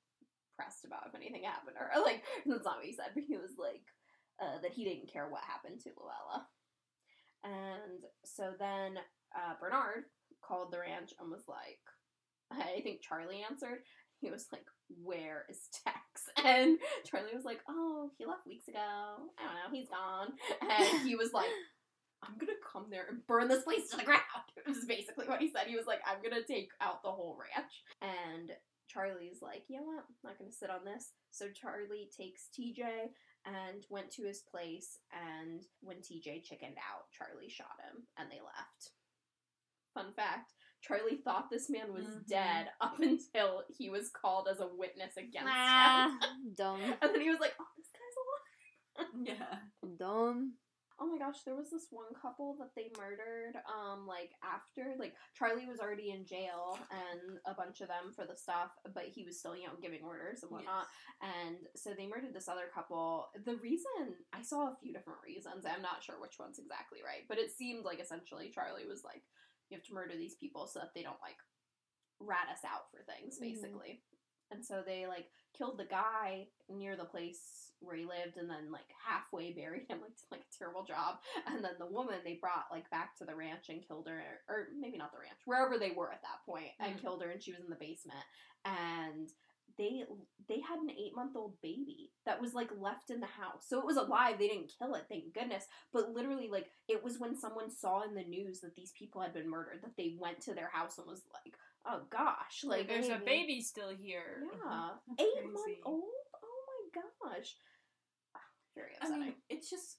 [0.56, 3.54] pressed about if anything happened or like that's not what he said but he was
[3.58, 3.86] like
[4.42, 6.46] uh, that he didn't care what happened to Luella.
[7.44, 8.98] And so then
[9.34, 10.04] uh, Bernard
[10.42, 11.80] called the ranch and was like,
[12.50, 13.80] I think Charlie answered.
[14.20, 14.66] He was like,
[15.02, 15.96] Where is Tex?
[16.44, 18.78] And Charlie was like, Oh, he left weeks ago.
[18.78, 20.32] I don't know, he's gone.
[20.62, 21.50] And he was like,
[22.22, 24.22] I'm gonna come there and burn this place to the ground.
[24.58, 25.66] It was basically what he said.
[25.66, 27.72] He was like, I'm gonna take out the whole ranch.
[28.02, 28.50] And
[28.88, 30.04] Charlie's like, you know what?
[30.04, 31.12] I'm not gonna sit on this.
[31.30, 32.82] So Charlie takes TJ
[33.46, 34.98] and went to his place.
[35.14, 38.92] And when TJ chickened out, Charlie shot him and they left.
[39.98, 42.26] Fun fact Charlie thought this man was Mhm.
[42.28, 46.54] dead up until he was called as a witness against Ah, him.
[46.54, 49.26] dumb, And then he was like, oh, this guy's alive.
[49.26, 49.58] Yeah.
[49.98, 50.54] dumb.
[51.00, 53.54] Oh my gosh, there was this one couple that they murdered.
[53.70, 58.24] Um, like after, like Charlie was already in jail and a bunch of them for
[58.26, 60.86] the stuff, but he was still, you know, giving orders and whatnot.
[61.22, 63.30] And so they murdered this other couple.
[63.44, 65.64] The reason I saw a few different reasons.
[65.66, 69.22] I'm not sure which one's exactly right, but it seemed like essentially Charlie was like,
[69.70, 71.38] you have to murder these people so that they don't like
[72.20, 73.40] rat us out for things, Mhm.
[73.40, 74.02] basically.
[74.50, 78.72] And so they like killed the guy near the place where he lived, and then
[78.72, 81.20] like halfway buried him, like like a terrible job.
[81.46, 84.68] And then the woman they brought like back to the ranch and killed her, or
[84.74, 87.00] maybe not the ranch, wherever they were at that point, and Mhm.
[87.00, 88.24] killed her, and she was in the basement.
[88.64, 89.30] And
[89.78, 90.02] they
[90.48, 93.78] they had an eight month old baby that was like left in the house, so
[93.78, 94.38] it was alive.
[94.38, 95.64] They didn't kill it, thank goodness.
[95.92, 99.32] But literally, like it was when someone saw in the news that these people had
[99.32, 101.54] been murdered that they went to their house and was like,
[101.86, 103.62] "Oh gosh, like there's a baby.
[103.62, 104.42] still here.
[104.66, 105.52] yeah, That's eight crazy.
[105.52, 106.02] month old.
[106.42, 107.54] Oh my gosh,
[108.36, 108.40] Ah,
[108.74, 109.98] very I mean, it's just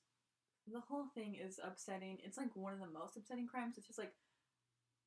[0.72, 2.18] the whole thing is upsetting.
[2.24, 3.76] It's like one of the most upsetting crimes.
[3.78, 4.14] It's just like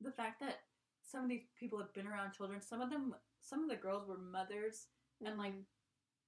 [0.01, 0.57] the fact that
[1.03, 2.61] some of these people have been around children.
[2.61, 4.87] Some of them, some of the girls were mothers,
[5.23, 5.65] and like Mhm.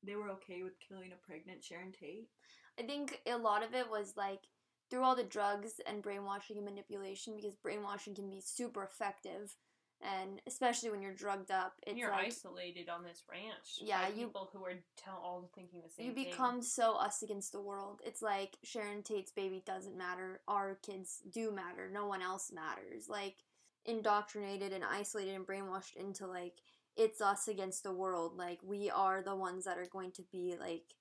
[0.04, 2.30] they were okay with killing a pregnant Sharon Tate.
[2.78, 4.48] I think a lot of it was like
[4.90, 9.56] through all the drugs and brainwashing and manipulation because brainwashing can be super effective
[10.02, 13.80] and especially when you're drugged up it's And you're like isolated on this ranch.
[13.82, 16.26] Yeah, by you- people who are tell all thinking the same you thing.
[16.26, 21.22] become so us against the world it's like sharon tate's baby doesn't matter our kids
[21.30, 23.38] do matter no one else matters like
[23.86, 26.56] indoctrinated and isolated and brainwashed into like
[26.98, 30.56] it's us against the world like we are the ones that are going to be
[30.60, 30.96] like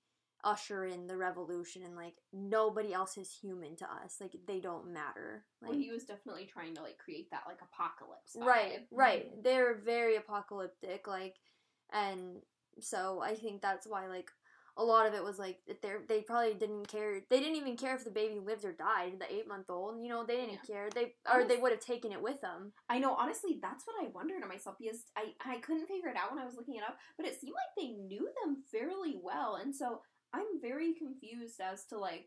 [0.45, 4.93] usher in the revolution and like nobody else is human to us like they don't
[4.93, 8.37] matter like well, he was definitely trying to like create that like apocalypse.
[8.37, 8.87] right vibe.
[8.93, 9.43] right mm-hmm.
[9.43, 11.37] they're very apocalyptic like
[11.93, 12.43] and
[12.81, 14.31] so i think that's why like
[14.77, 17.95] a lot of it was like they they probably didn't care they didn't even care
[17.95, 20.89] if the baby lived or died the eight month old you know they didn't care
[20.95, 23.15] they or they would have taken it with them I know.
[23.15, 26.43] Honestly, that's what I wondered to myself because I I couldn't figure it out when
[26.43, 29.75] I was looking it up, but it seemed like they knew them fairly well, and
[29.75, 32.27] so I'm very confused as to like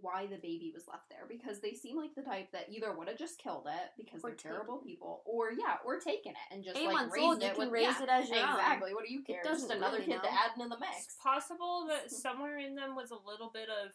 [0.00, 3.08] why the baby was left there because they seem like the type that either would
[3.08, 4.86] have just killed it because Or they're terrible it.
[4.86, 7.54] people, or yeah, or taken it and just eight like months raised old you it
[7.54, 8.94] can with raise yeah, it as your own exactly.
[8.94, 9.42] What do you care?
[9.44, 10.28] Just another really kid to know.
[10.32, 11.16] add into the It's mix.
[11.22, 13.92] possible that somewhere in them was a little bit of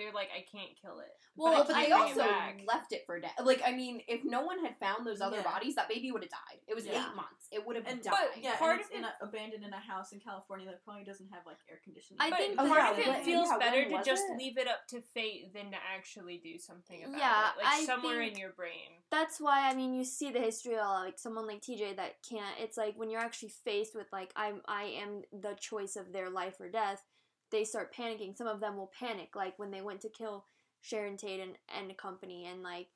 [0.00, 1.12] they're like, I can't kill it.
[1.36, 2.24] Well, I but they bring it also
[2.66, 3.30] left it for dead.
[3.44, 5.42] Like, I mean, if no one had found those other Yeah.
[5.42, 6.60] bodies, that baby would have died.
[6.66, 7.06] It was Yeah.
[7.08, 7.48] eight months.
[7.52, 8.14] It would have And died.
[8.34, 10.66] but yeah, Part and it's of in it- a, abandoned in a house in California
[10.66, 12.18] that probably doesn't have like air conditioning.
[12.20, 14.38] I think Oh, part yeah, of it feels yeah, better to just it?
[14.38, 17.56] leave it up to fate than to actually do something about Yeah, it.
[17.58, 19.02] Like I somewhere think- in your brain.
[19.10, 22.58] that's why I mean you see the history of like someone like TJ that can't
[22.58, 26.30] it's like when you're actually faced with like I'm I am the choice of their
[26.30, 27.02] life or death,
[27.50, 28.36] they start panicking.
[28.36, 30.44] Some of them will panic like when they went to kill
[30.80, 32.88] Sharon Tate and, and company and like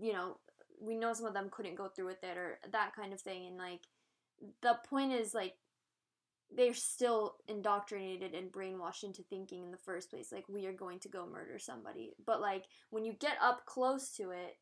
[0.00, 0.36] you know,
[0.80, 3.46] we know some of them couldn't go through with it or that kind of thing
[3.46, 3.80] and like
[4.62, 5.54] the point is like
[6.56, 10.98] they're still indoctrinated and brainwashed into thinking in the first place like we are going
[11.00, 12.14] to go murder somebody.
[12.24, 14.56] But like when you get up close to it,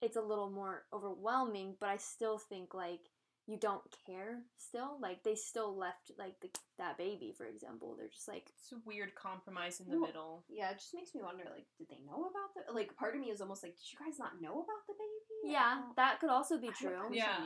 [0.00, 3.00] it's a little more overwhelming, but I still think like
[3.46, 4.96] you don't care still.
[5.00, 7.94] Like they still left like the, that baby, for example.
[7.98, 10.44] They're just like It's a weird compromise in the Well, middle.
[10.48, 11.44] yeah, it just makes me wonder.
[11.44, 12.72] Like, did they know about the?
[12.72, 15.52] Like, part of me is almost like, did you guys not know about the baby?
[15.52, 17.12] yeah, that could also be true.
[17.12, 17.36] Yeah.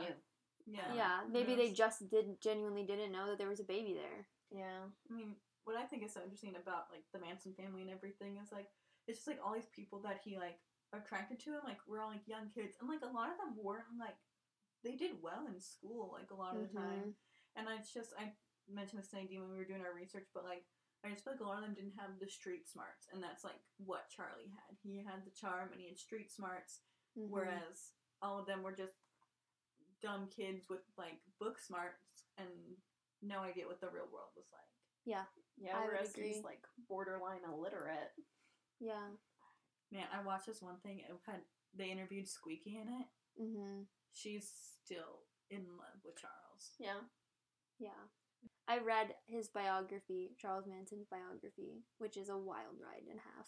[0.65, 4.27] yeah, Yeah, maybe they just did genuinely didn't know that there was a baby there.
[4.51, 4.87] Yeah.
[5.09, 5.35] I mean,
[5.65, 8.67] what I think is so interesting about like the Manson family and everything is like
[9.07, 10.57] it's just like all these people that he like
[10.93, 11.61] attracted to him.
[11.65, 14.15] Like we're all like young kids, and like a lot of them weren't like
[14.83, 17.15] they did well in school like a lot of the time.
[17.55, 18.31] And I just I
[18.71, 20.63] mentioned this to Nadine when we were doing our research, but like
[21.03, 23.43] I just feel like a lot of them didn't have the street smarts, and that's
[23.43, 24.75] like what Charlie had.
[24.83, 26.81] He had the charm and he had street smarts,
[27.17, 27.29] Mhm.
[27.29, 28.95] whereas all of them were just
[30.01, 32.47] dumb kids with like book smarts and
[33.21, 34.71] no idea what the real world was like.
[35.05, 35.25] Yeah.
[35.57, 35.75] yeah.
[35.75, 36.33] I would whereas agree.
[36.33, 38.11] he's like borderline illiterate.
[38.79, 39.09] yeah.
[39.91, 40.99] Man, I watched this one thing.
[40.99, 41.41] It had
[41.75, 43.07] they interviewed Squeaky in it.
[43.37, 43.81] hmm
[44.13, 44.49] She's
[44.83, 46.71] still in love with Charles.
[46.79, 47.01] Yeah.
[47.79, 47.89] Yeah.
[48.67, 53.47] I read his biography, Charles Manson's biography, which is a wild ride and a half.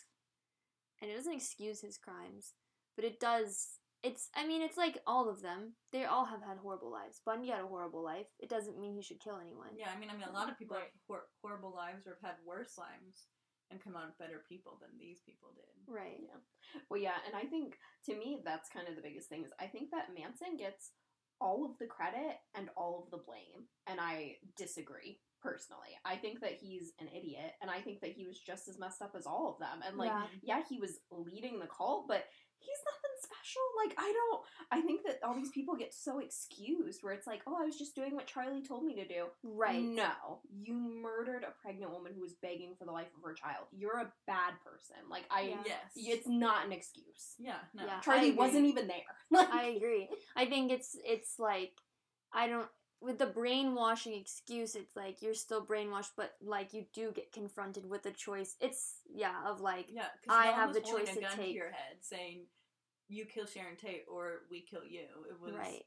[1.02, 2.54] And it doesn't excuse his crimes,
[2.96, 3.78] but it does.
[4.04, 5.74] It's, I mean, it's like all of them.
[5.92, 7.22] They all have had horrible lives.
[7.24, 8.26] Bundy had a horrible life.
[8.40, 9.78] It doesn't mean he should kill anyone.
[9.78, 10.86] Yeah, I mean, I mean, a lot of people Right.
[10.86, 13.28] have hor- horrible lives or have had worse lives
[13.72, 15.72] and come out better people than these people did.
[15.88, 16.20] Right.
[16.22, 16.40] Yeah.
[16.90, 19.66] Well, yeah, and I think to me that's kind of the biggest thing is I
[19.68, 20.92] think that Manson gets
[21.40, 25.20] all of the credit and all of the blame, and I disagree.
[25.42, 25.98] personally.
[26.06, 29.02] I think that he's an idiot, and I think that he was just as messed
[29.02, 29.82] up as all of them.
[29.88, 30.28] And like, Yeah.
[30.44, 32.26] yeah, he was leading the cult, but
[32.62, 33.62] he's nothing special.
[33.84, 34.42] Like, I don't.
[34.72, 37.78] I think that all these people get so excused, where it's like, oh, I was
[37.78, 39.26] just doing what Charlie told me to do.
[39.44, 39.82] Right.
[39.84, 43.66] No, you murdered a pregnant woman who was begging for the life of her child.
[43.72, 44.98] You're a bad person.
[45.10, 45.42] Like, I.
[45.42, 45.56] Yeah.
[45.96, 46.18] Yes.
[46.20, 47.36] It's not an excuse.
[47.40, 47.56] yeah.
[47.74, 47.86] No.
[47.86, 48.00] Yeah.
[48.02, 48.98] Charlie wasn't even there.
[49.32, 50.10] Like, I agree.
[50.36, 51.72] I think it's it's like
[52.34, 52.68] I don't
[53.02, 54.76] with the brainwashing excuse.
[54.76, 58.56] It's like you're still brainwashed, but like you do get confronted with a choice.
[58.62, 60.04] It's yeah of like Yeah.
[60.24, 61.98] 'cause I no one have was the holding choice a to gun to your head
[62.04, 62.48] saying,
[63.08, 65.84] "You kill Sharon Tate or we kill you." It was right.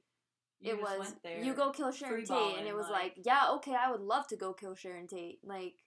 [0.60, 1.42] You it just was went there.
[1.42, 4.26] you go kill Sharon Tate, and it was like- like, yeah, okay, I would love
[4.28, 5.40] to go kill Sharon Tate.
[5.44, 5.84] Like,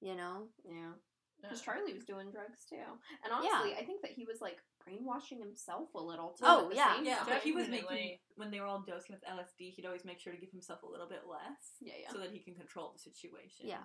[0.00, 0.92] you know, yeah.
[1.40, 2.76] Because Charlie was doing drugs too.
[3.24, 6.44] And honestly, I think that he was like brainwashing himself a little too.
[6.46, 7.00] Oh, yeah.
[7.02, 7.26] Yeah, time.
[7.28, 9.74] but he was making when they were all dosing with LSD.
[9.74, 12.10] He'd always make sure to give himself a little bit less, Yeah, yeah.
[12.10, 13.66] so that he can control the situation.
[13.66, 13.84] yeah,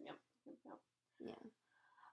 [0.00, 0.16] Yep.
[1.18, 1.32] yeah.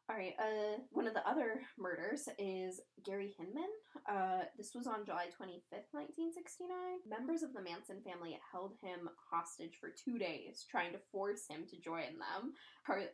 [0.09, 0.35] All right.
[0.37, 3.71] Uh, one of the other murders is Gary Hinman.
[4.03, 6.67] Uh, this was on July 25th, 1969.
[7.07, 11.63] Members of the Manson family held him hostage for two days, trying to force him
[11.71, 12.51] to join them.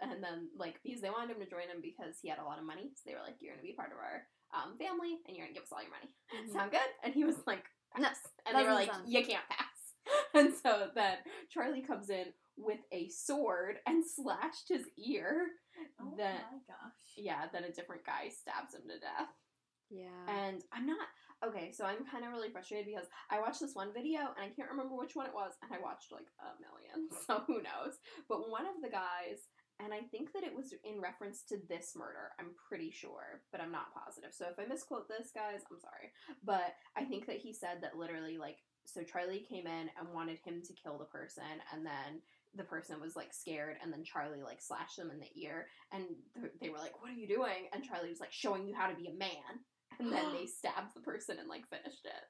[0.02, 2.58] And then, like, because they wanted him to join them because he had a lot
[2.58, 5.38] of money, so they were like, "You're gonna be part of our um, family, and
[5.38, 6.52] you're gonna give us all your money." Mhm.
[6.54, 6.90] Sound good?
[7.06, 8.18] And he was like, No, pass.
[8.50, 9.66] and they were like, you can't pass.
[10.34, 11.18] And so then
[11.50, 15.48] Charlie comes in with a sword and slashed his ear.
[16.02, 17.10] Oh Then, my gosh.
[17.18, 19.30] yeah, then a different guy stabs him to death.
[19.90, 20.26] yeah.
[20.28, 21.08] And I'm not
[21.46, 24.50] okay, so I'm kind of really frustrated because I watched this one video and I
[24.54, 27.96] can't remember which one it was, and I watched like a million, so who knows?
[28.28, 29.48] But one of the guys,
[29.80, 33.62] and I think that it was in reference to this murder, I'm pretty sure, but
[33.62, 34.32] I'm not positive.
[34.36, 36.12] So if I misquote this, guys, I'm sorry.
[36.44, 40.40] But I think that he said that literally, like, so Charlie came in and wanted
[40.44, 42.20] him to kill the person, and then
[42.56, 46.06] the person was like scared, and then Charlie like slashed them in the ear, and
[46.40, 48.88] th- they were like, "What are you doing?" And Charlie was like, "Showing you how
[48.90, 49.64] to be a man."
[50.00, 52.24] And then they stabbed the person and like finished it.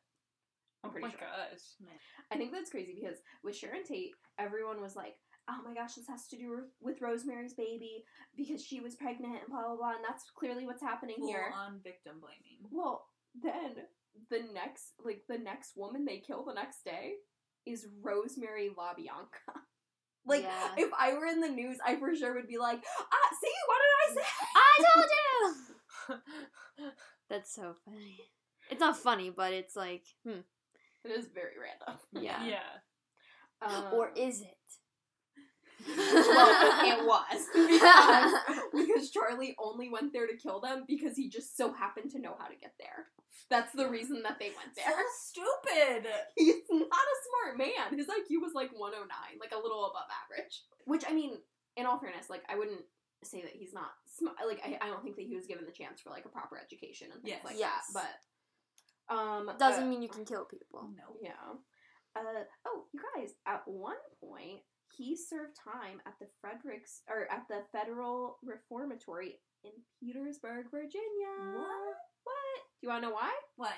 [0.84, 1.19] I'm oh pretty my sure.
[1.19, 1.91] gosh.
[2.32, 5.15] I think that's crazy because with Sharon Tate, everyone was like,
[5.49, 8.03] "Oh my gosh, this has to do with Rosemary's Baby
[8.36, 11.53] because she was pregnant and blah blah blah," and that's clearly what's happening Full here.
[11.55, 12.67] on victim blaming.
[12.71, 13.05] Well,
[13.41, 13.88] then
[14.29, 17.13] the next, like the next woman they kill the next day
[17.65, 19.53] is Rosemary LaBianca.
[20.29, 20.71] Like, Yeah.
[20.77, 23.79] if I were in the news, I for sure would be like, "Ah, see, what
[23.81, 26.91] did I say?" I told you.
[27.29, 28.19] That's so funny.
[28.69, 30.41] It's not funny, but it's like, hmm.
[31.03, 31.99] It is very random.
[32.13, 32.45] Yeah.
[32.55, 32.79] yeah.
[33.61, 34.55] Um, or is it?
[35.97, 38.33] well, it was because,
[38.73, 42.35] because Charlie only went there to kill them because he just so happened to know
[42.37, 42.88] how to get there.
[43.49, 44.85] That's the reason that they went there.
[44.85, 46.05] So stupid.
[46.38, 47.97] He's not a smart man.
[47.97, 49.09] His IQ was like 109,
[49.39, 50.62] like a little above average.
[50.85, 51.38] Which I mean,
[51.77, 52.81] in all fairness, like I wouldn't
[53.23, 54.38] say that he's not smart.
[54.47, 56.57] Like I, I don't think that he was given the chance for like a proper
[56.57, 57.45] education and things Yes.
[57.45, 57.91] like Yes.
[57.93, 58.15] that.
[59.09, 60.89] But um, Doesn't uh, mean you can kill people.
[60.95, 61.17] No.
[61.21, 61.57] yeah.
[62.15, 64.62] Uh, oh, you guys, at one point,
[64.95, 71.33] he served time at the Fredericks, or at the Federal Reformatory in Petersburg, Virginia.
[71.55, 71.95] What?
[72.23, 72.62] What?
[72.79, 73.31] Do you want to know why?
[73.57, 73.73] Why?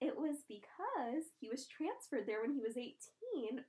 [0.00, 2.96] It was because he was transferred there when he was 18,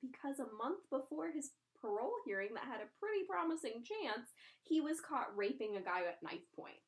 [0.02, 4.28] because a month before his parole hearing that had a pretty promising chance,
[4.64, 6.80] he was caught raping a guy at knife point.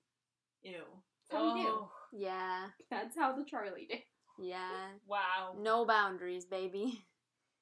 [0.64, 0.84] Ew.
[1.30, 1.68] That's how he do.
[1.70, 4.00] Oh, Yeah, That's how the Charlie did.
[4.42, 4.88] yeah.
[5.08, 5.56] wow.
[5.58, 7.06] No boundaries, baby.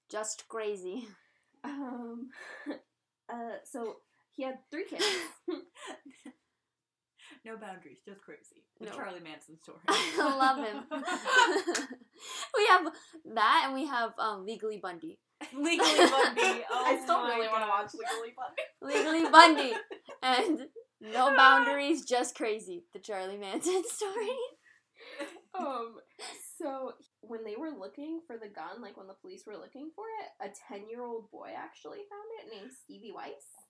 [0.09, 1.07] Just crazy.
[1.63, 2.29] Um,
[3.29, 3.97] uh, so
[4.31, 5.03] he had three kids.
[7.45, 8.63] No boundaries, just crazy.
[8.79, 8.91] The No.
[8.91, 9.79] Charlie Manson story.
[9.87, 10.83] I love him.
[12.57, 12.91] we have
[13.33, 15.19] that, and we have um, Legally Bundy.
[15.53, 16.63] Legally Bundy.
[16.71, 19.23] Oh I still my really want to watch Legally Bundy.
[19.25, 19.73] Legally Bundy,
[20.23, 20.67] and
[20.99, 22.85] no boundaries, just crazy.
[22.93, 24.29] The Charlie Manson story.
[25.57, 25.95] Um,
[26.57, 30.05] so when they were looking for the gun, like when the police were looking for
[30.21, 33.66] it, a ten-year-old boy actually found it named Stevie Weiss.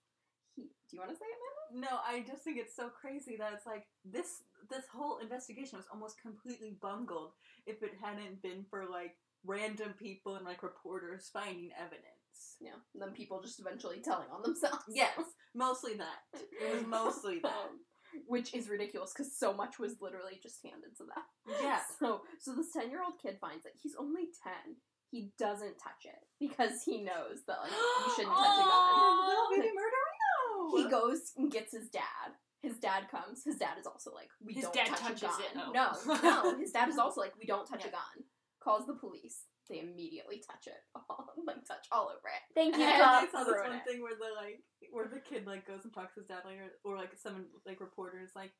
[0.57, 1.85] He, do you want to say it, man?
[1.85, 5.87] No, I just think it's so crazy that it's like this this whole investigation was
[5.93, 7.33] almost completely bungled
[7.65, 9.15] if it hadn't been for like
[9.45, 12.57] random people and like reporters finding evidence.
[12.59, 12.81] Yeah.
[12.93, 14.83] And then people just eventually telling on themselves.
[14.89, 15.19] Yes,
[15.53, 16.25] mostly that.
[16.33, 17.53] It was mostly that.
[17.53, 17.85] Um,
[18.25, 21.23] which is ridiculous because so much was literally just handed to them.
[21.61, 21.79] Yeah.
[21.99, 23.73] So, so this ten-year-old kid finds it.
[23.81, 24.77] He's only ten.
[25.09, 28.73] He doesn't touch it because he knows that like you shouldn't touch a gun.
[29.07, 29.73] Oh, little baby
[30.69, 30.83] murderino.
[30.85, 32.35] He goes and gets his dad.
[32.61, 33.43] His dad comes.
[33.43, 35.41] His dad is also like, we His don't dad touch touches a gun.
[35.41, 35.71] it, oh.
[35.73, 36.19] No,
[36.51, 36.59] no.
[36.59, 37.89] His dad is also like, we don't touch Yeah.
[37.89, 38.17] a gun.
[38.63, 39.43] Calls the police.
[39.69, 42.43] they immediately touch it, all, like touch all over it.
[42.55, 43.83] Thank you, And I saw this one it.
[43.85, 46.71] thing where the like where the kid like goes and talks to his dad later,
[46.83, 48.51] or like someone like reporter is like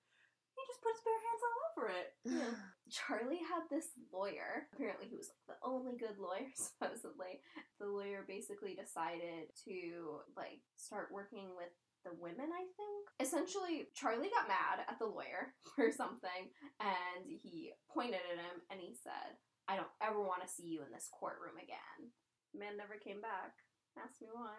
[0.56, 2.08] he just put his bare hands all over it.
[2.92, 4.68] Charlie had this lawyer.
[4.74, 7.40] Apparently, he was like the only good lawyer, supposedly.
[7.80, 11.72] The lawyer basically decided to like start working with
[12.08, 13.04] the women, I think.
[13.20, 16.48] Essentially, Charlie got mad at the lawyer or something
[16.80, 19.36] and he pointed at him and he said,
[19.68, 22.16] I don't ever want to see you in this courtroom again.
[22.56, 23.52] Man never came back.
[24.00, 24.56] Ask me why.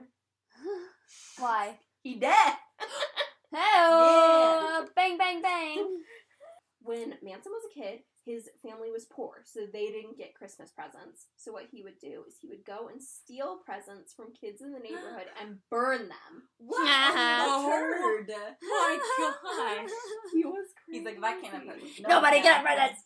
[1.39, 1.79] Why?
[2.03, 2.55] He dead!
[3.51, 6.03] Hey, bang, bang, bang.
[6.83, 11.26] when Manson was a kid, his family was poor, so they didn't get Christmas presents.
[11.37, 14.72] So what he would do is he would go and steal presents from kids in
[14.72, 16.33] the neighborhood and burn them.
[16.59, 17.64] What Oh.
[17.64, 18.31] a turd!
[18.62, 19.91] My gosh.
[20.35, 20.99] He was crazy.
[21.01, 23.01] He's like, if I can't have presents, no Nobody one get can have presents.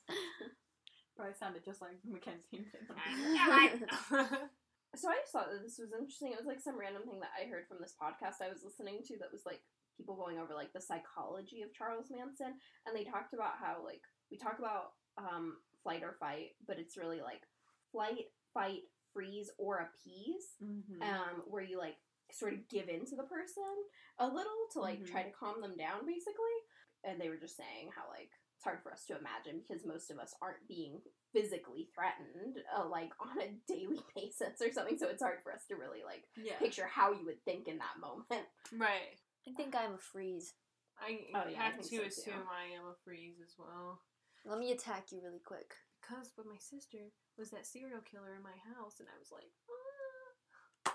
[1.17, 2.67] Probably sounded just like Mackenzie.
[4.93, 6.37] So I just thought that this was interesting.
[6.37, 9.01] It was like some random thing that I heard from this podcast I was listening
[9.09, 9.65] to that was like
[9.97, 14.05] people going over like the psychology of Charles Manson, and they talked about how like
[14.29, 17.43] we talk about um, flight or fight, but it's really like
[17.91, 18.83] flight, fight,
[19.13, 20.57] freeze, or appease.
[20.63, 21.03] mm-hmm.
[21.03, 21.97] um, where you like
[22.31, 23.63] sort of give in to the person
[24.19, 25.11] a little to like Mhm.
[25.11, 26.57] try to calm them down, basically.
[27.05, 30.11] And they were just saying how like it's hard for us to imagine because most
[30.11, 31.03] of us aren't being
[31.33, 34.97] physically threatened uh, like on a daily basis or something.
[34.97, 36.57] So it's hard for us to really like yeah.
[36.59, 38.47] picture how you would think in that moment.
[38.79, 39.19] right.
[39.49, 40.55] I think I'm a freeze.
[40.99, 42.09] I Oh, yeah, have think to so, too.
[42.09, 44.01] assume I am a freeze as well.
[44.45, 45.75] Let me attack you really quick.
[46.01, 46.99] Because when my sister
[47.39, 49.51] was that serial killer in my house, and I was like,
[50.87, 50.95] ah.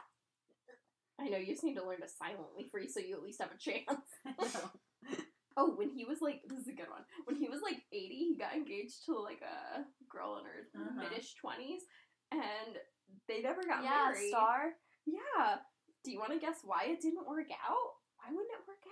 [1.19, 3.51] I know you just need to learn to silently freeze so you at least have
[3.51, 4.07] a chance.
[5.59, 7.01] Oh, when he was like, this is a good one.
[7.25, 11.01] When he was like 80, he got engaged to like a girl in her Uh-huh.
[11.01, 11.81] mid-ish 20s,
[12.29, 12.77] and
[13.27, 14.29] they never got yeah, married.
[14.29, 14.77] star.
[15.09, 15.57] Yeah.
[16.05, 17.89] Do you want to guess why it didn't work out?
[18.21, 18.86] Why wouldn't it work out?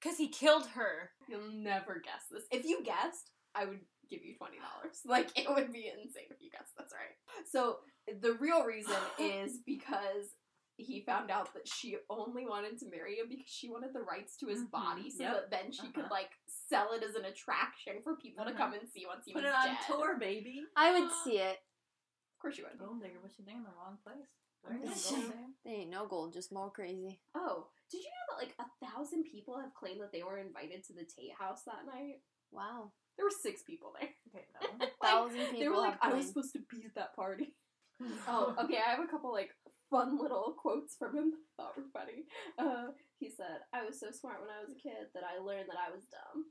[0.00, 1.10] Because he killed her.
[1.28, 2.44] You'll never guess this.
[2.50, 3.80] If you guessed, I would
[4.10, 4.58] give you $20.
[5.04, 7.16] Like, it would be insane if you guessed that's right.
[7.50, 7.78] So,
[8.20, 10.34] the real reason is because
[10.76, 14.36] he found out that she only wanted to marry him because she wanted the rights
[14.38, 14.70] to his Mhm.
[14.70, 15.32] body so Yep.
[15.34, 16.14] that then she could, Uh-huh.
[16.14, 18.58] like, sell it as an attraction for people to Uh-huh.
[18.58, 20.64] come and see once he Put was it on tour, baby.
[20.76, 21.58] I would see it.
[21.58, 22.78] Of course you would.
[22.78, 24.28] Gold digger, but she's in the wrong place.
[24.62, 25.34] There There you you go.
[25.34, 25.54] go.
[25.64, 27.20] They ain't no gold, just more crazy.
[27.34, 30.84] Oh, did you know that, like, a thousand people have claimed that they were invited
[30.84, 32.20] to the Tate House that night?
[32.52, 32.92] Wow.
[33.16, 34.10] There were six people there.
[34.30, 34.84] Okay, no.
[34.84, 35.60] Like, Thousand people.
[35.60, 37.54] They were like, I was supposed to be at that party.
[38.28, 38.78] Oh, okay.
[38.78, 39.50] I have a couple like
[39.90, 42.30] fun little quotes from him that I thought were funny.
[42.56, 45.66] Uh, he said, "I was so smart when I was a kid that I learned
[45.66, 46.46] that I was dumb."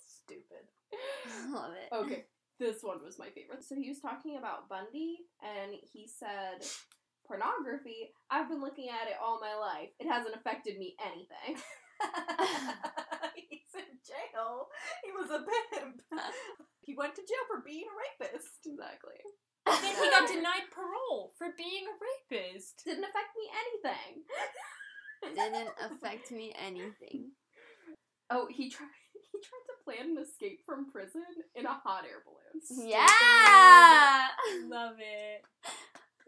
[0.00, 0.64] Stupid.
[1.28, 1.94] I love it.
[1.94, 2.24] Okay,
[2.58, 3.64] this one was my favorite.
[3.64, 6.64] So he was talking about Bundy, and he said,
[7.30, 8.10] "Pornography.
[8.26, 9.94] I've been looking at it all my life.
[10.02, 11.62] It hasn't affected me anything."
[13.38, 14.66] He's in jail.
[15.04, 16.02] He was a pimp.
[16.80, 18.66] he went to jail for being a rapist.
[18.66, 19.22] exactly.
[19.66, 22.82] Then he got denied parole for being a rapist.
[22.84, 24.24] Didn't affect me anything.
[25.36, 27.32] Didn't affect me anything.
[28.30, 28.88] Oh, he tried.
[29.12, 31.22] He tried to plan an escape from prison
[31.54, 32.88] in a hot air balloon.
[32.90, 34.28] Yeah!
[34.66, 35.44] Love it.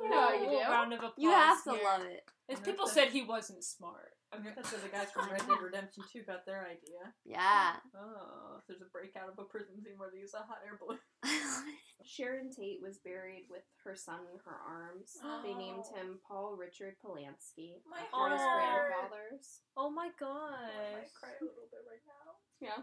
[0.00, 0.58] You know how you do.
[0.58, 1.84] Round of applause You have to here.
[1.84, 2.22] love it.
[2.48, 4.12] As people said he wasn't smart.
[4.32, 7.12] I mean, that's where the guys from Red Dead Redemption 2 got their idea.
[7.24, 7.76] Yeah.
[7.92, 10.80] Oh, if there's a breakout of a prison scene where they use a hot air
[10.80, 10.96] balloon.
[12.04, 15.20] Sharon Tate was buried with her son in her arms.
[15.44, 18.88] They named him Paul Richard Polanski My after his heart.
[18.88, 19.60] grandfathers.
[19.76, 20.96] Oh my oh, I gosh.
[20.96, 22.26] might cry a little bit right now.
[22.58, 22.80] Yeah,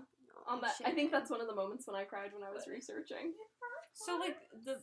[0.47, 0.75] on that.
[0.85, 3.33] I think that's one of the moments when I cried when I was researching.
[3.93, 4.79] So like the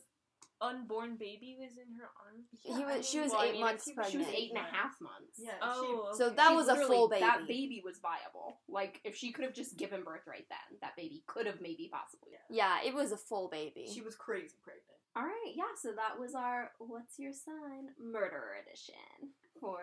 [0.61, 2.47] unborn baby was in her arms.
[2.51, 4.25] He Yeah, I was, she was well, I eight mean, months She pregnant.
[4.25, 5.37] was eight and a half months.
[5.37, 5.51] Yeah.
[5.61, 6.35] Oh, So okay.
[6.35, 7.21] that She was a full baby.
[7.21, 8.59] That baby was viable.
[8.67, 11.89] Like if she could have just given birth right then, that baby could have maybe
[11.91, 12.31] possibly.
[12.49, 12.87] Yeah, yeah.
[12.89, 13.87] it was a full baby.
[13.93, 14.83] She was crazy pregnant.
[15.15, 15.73] All right, yeah.
[15.81, 19.79] So that was our "What's Your Sign" murder edition for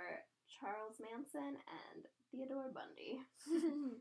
[0.61, 3.19] Charles Manson and Theodore Bundy.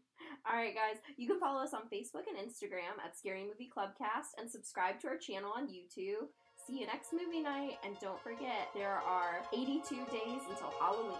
[0.45, 4.37] All right, guys, you can follow us on Facebook and Instagram at Scary Movie Clubcast
[4.39, 6.29] and subscribe to our channel on YouTube.
[6.65, 11.17] See you next movie night, and don't forget there are 82 days until Halloween.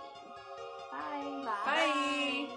[0.90, 1.44] Bye.
[1.66, 2.48] Bye.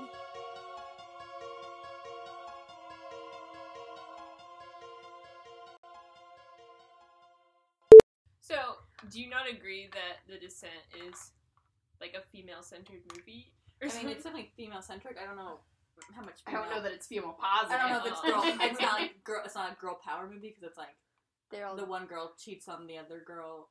[8.41, 8.55] So,
[9.11, 10.70] do you not agree that The Descent
[11.09, 11.32] is
[12.01, 13.53] like a female-centered movie?
[13.82, 14.14] Or I mean, it's something?
[14.14, 15.16] definitely female centric.
[15.20, 15.59] I don't know
[16.14, 16.39] how much.
[16.47, 17.80] I don't know that it's female positive.
[17.80, 18.43] I don't know if it's girl.
[18.45, 19.43] It's not like girl.
[19.45, 20.95] It's not a girl power movie because it's like
[21.51, 23.70] They're all the one girl cheats on the other girl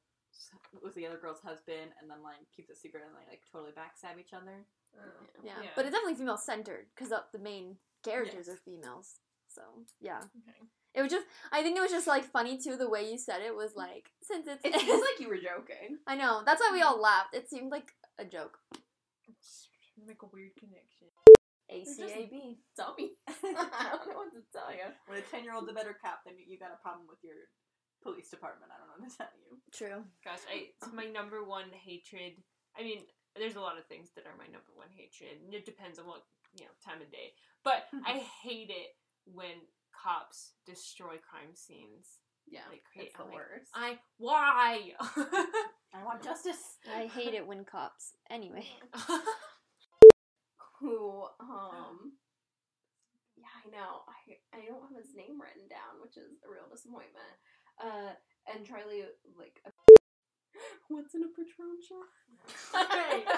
[0.84, 3.72] with the other girl's husband, and then like keeps it secret, and they like totally
[3.72, 4.66] backstab each other.
[4.98, 5.02] Oh.
[5.44, 5.54] yeah.
[5.62, 5.70] Yeah.
[5.76, 8.56] But it's definitely female centered because the main characters Yes.
[8.56, 9.16] are females.
[9.48, 9.62] So
[10.02, 10.60] yeah, Okay.
[10.94, 11.26] it was just.
[11.52, 12.76] I think it was just like funny too.
[12.76, 14.64] The way you said it was like since it's.
[14.64, 16.00] It seems like you were joking.
[16.08, 16.42] I know.
[16.46, 17.34] That's why we all laughed.
[17.36, 18.60] It seemed like a joke.
[19.26, 21.08] Just trying to make a weird connection.
[21.72, 22.58] ACAB.
[22.76, 23.14] Tell me.
[23.28, 24.86] I don't know what to tell you.
[25.08, 27.50] When a ten year old's a better cop, then you got a problem with your
[28.06, 28.70] police department.
[28.70, 29.58] I don't know what to tell you.
[29.74, 30.06] True.
[30.24, 32.38] Gosh, I, it's my number one hatred.
[32.78, 33.02] I mean,
[33.36, 35.42] there's a lot of things that are my number one hatred.
[35.44, 36.22] and It depends on what
[36.54, 37.34] you know time of day.
[37.66, 38.94] But I hate it
[39.26, 42.22] when cops destroy crime scenes.
[42.48, 43.72] Yeah, Like, it's I'm the like, worst.
[43.74, 44.94] I why?
[45.98, 46.78] I want justice.
[46.86, 48.14] I hate it when cops.
[48.30, 48.68] Anyway.
[50.80, 52.20] Who, um,
[53.40, 54.04] yeah, I know.
[54.06, 57.34] I I don't have his name written down, which is a real disappointment.
[57.82, 58.14] Uh,
[58.54, 59.04] and Charlie,
[59.38, 59.62] like,
[60.90, 62.08] what's in a Patron shot?
[62.72, 63.24] Sorry.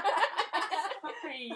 [1.02, 1.52] Sorry.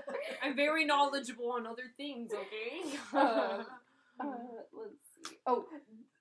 [0.42, 2.32] I'm very knowledgeable on other things.
[2.32, 2.98] Okay.
[3.16, 3.66] Um,
[4.18, 5.36] Uh, let's see.
[5.46, 5.66] Oh,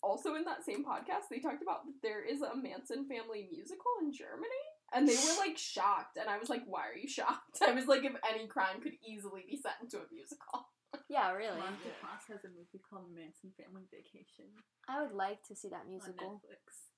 [0.04, 4.12] also in that same podcast, they talked about there is a Manson family musical in
[4.12, 4.50] Germany,
[4.94, 6.18] and they were like shocked.
[6.18, 8.96] And I was like, "Why are you shocked?" I was like, "If any crime could
[9.08, 10.68] easily be set into a musical."
[11.10, 11.58] Yeah, really.
[11.60, 14.52] Monica Foss has a movie called Manson Family Vacation
[14.88, 16.42] I would like to see that on musical.
[16.46, 16.92] Netflix.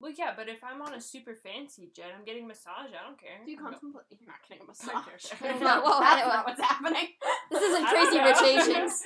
[0.00, 2.94] well, yeah, but if I'm on a super fancy jet, I'm getting massage.
[2.94, 3.42] I don't care.
[3.44, 4.06] Do you I'm go- contemplate?
[4.14, 5.32] You're not getting a massage.
[5.34, 5.48] okay.
[5.48, 7.08] That's not Well, that's I- not what's happening.
[7.50, 8.24] This isn't Crazy know.
[8.30, 9.02] Rich Asians.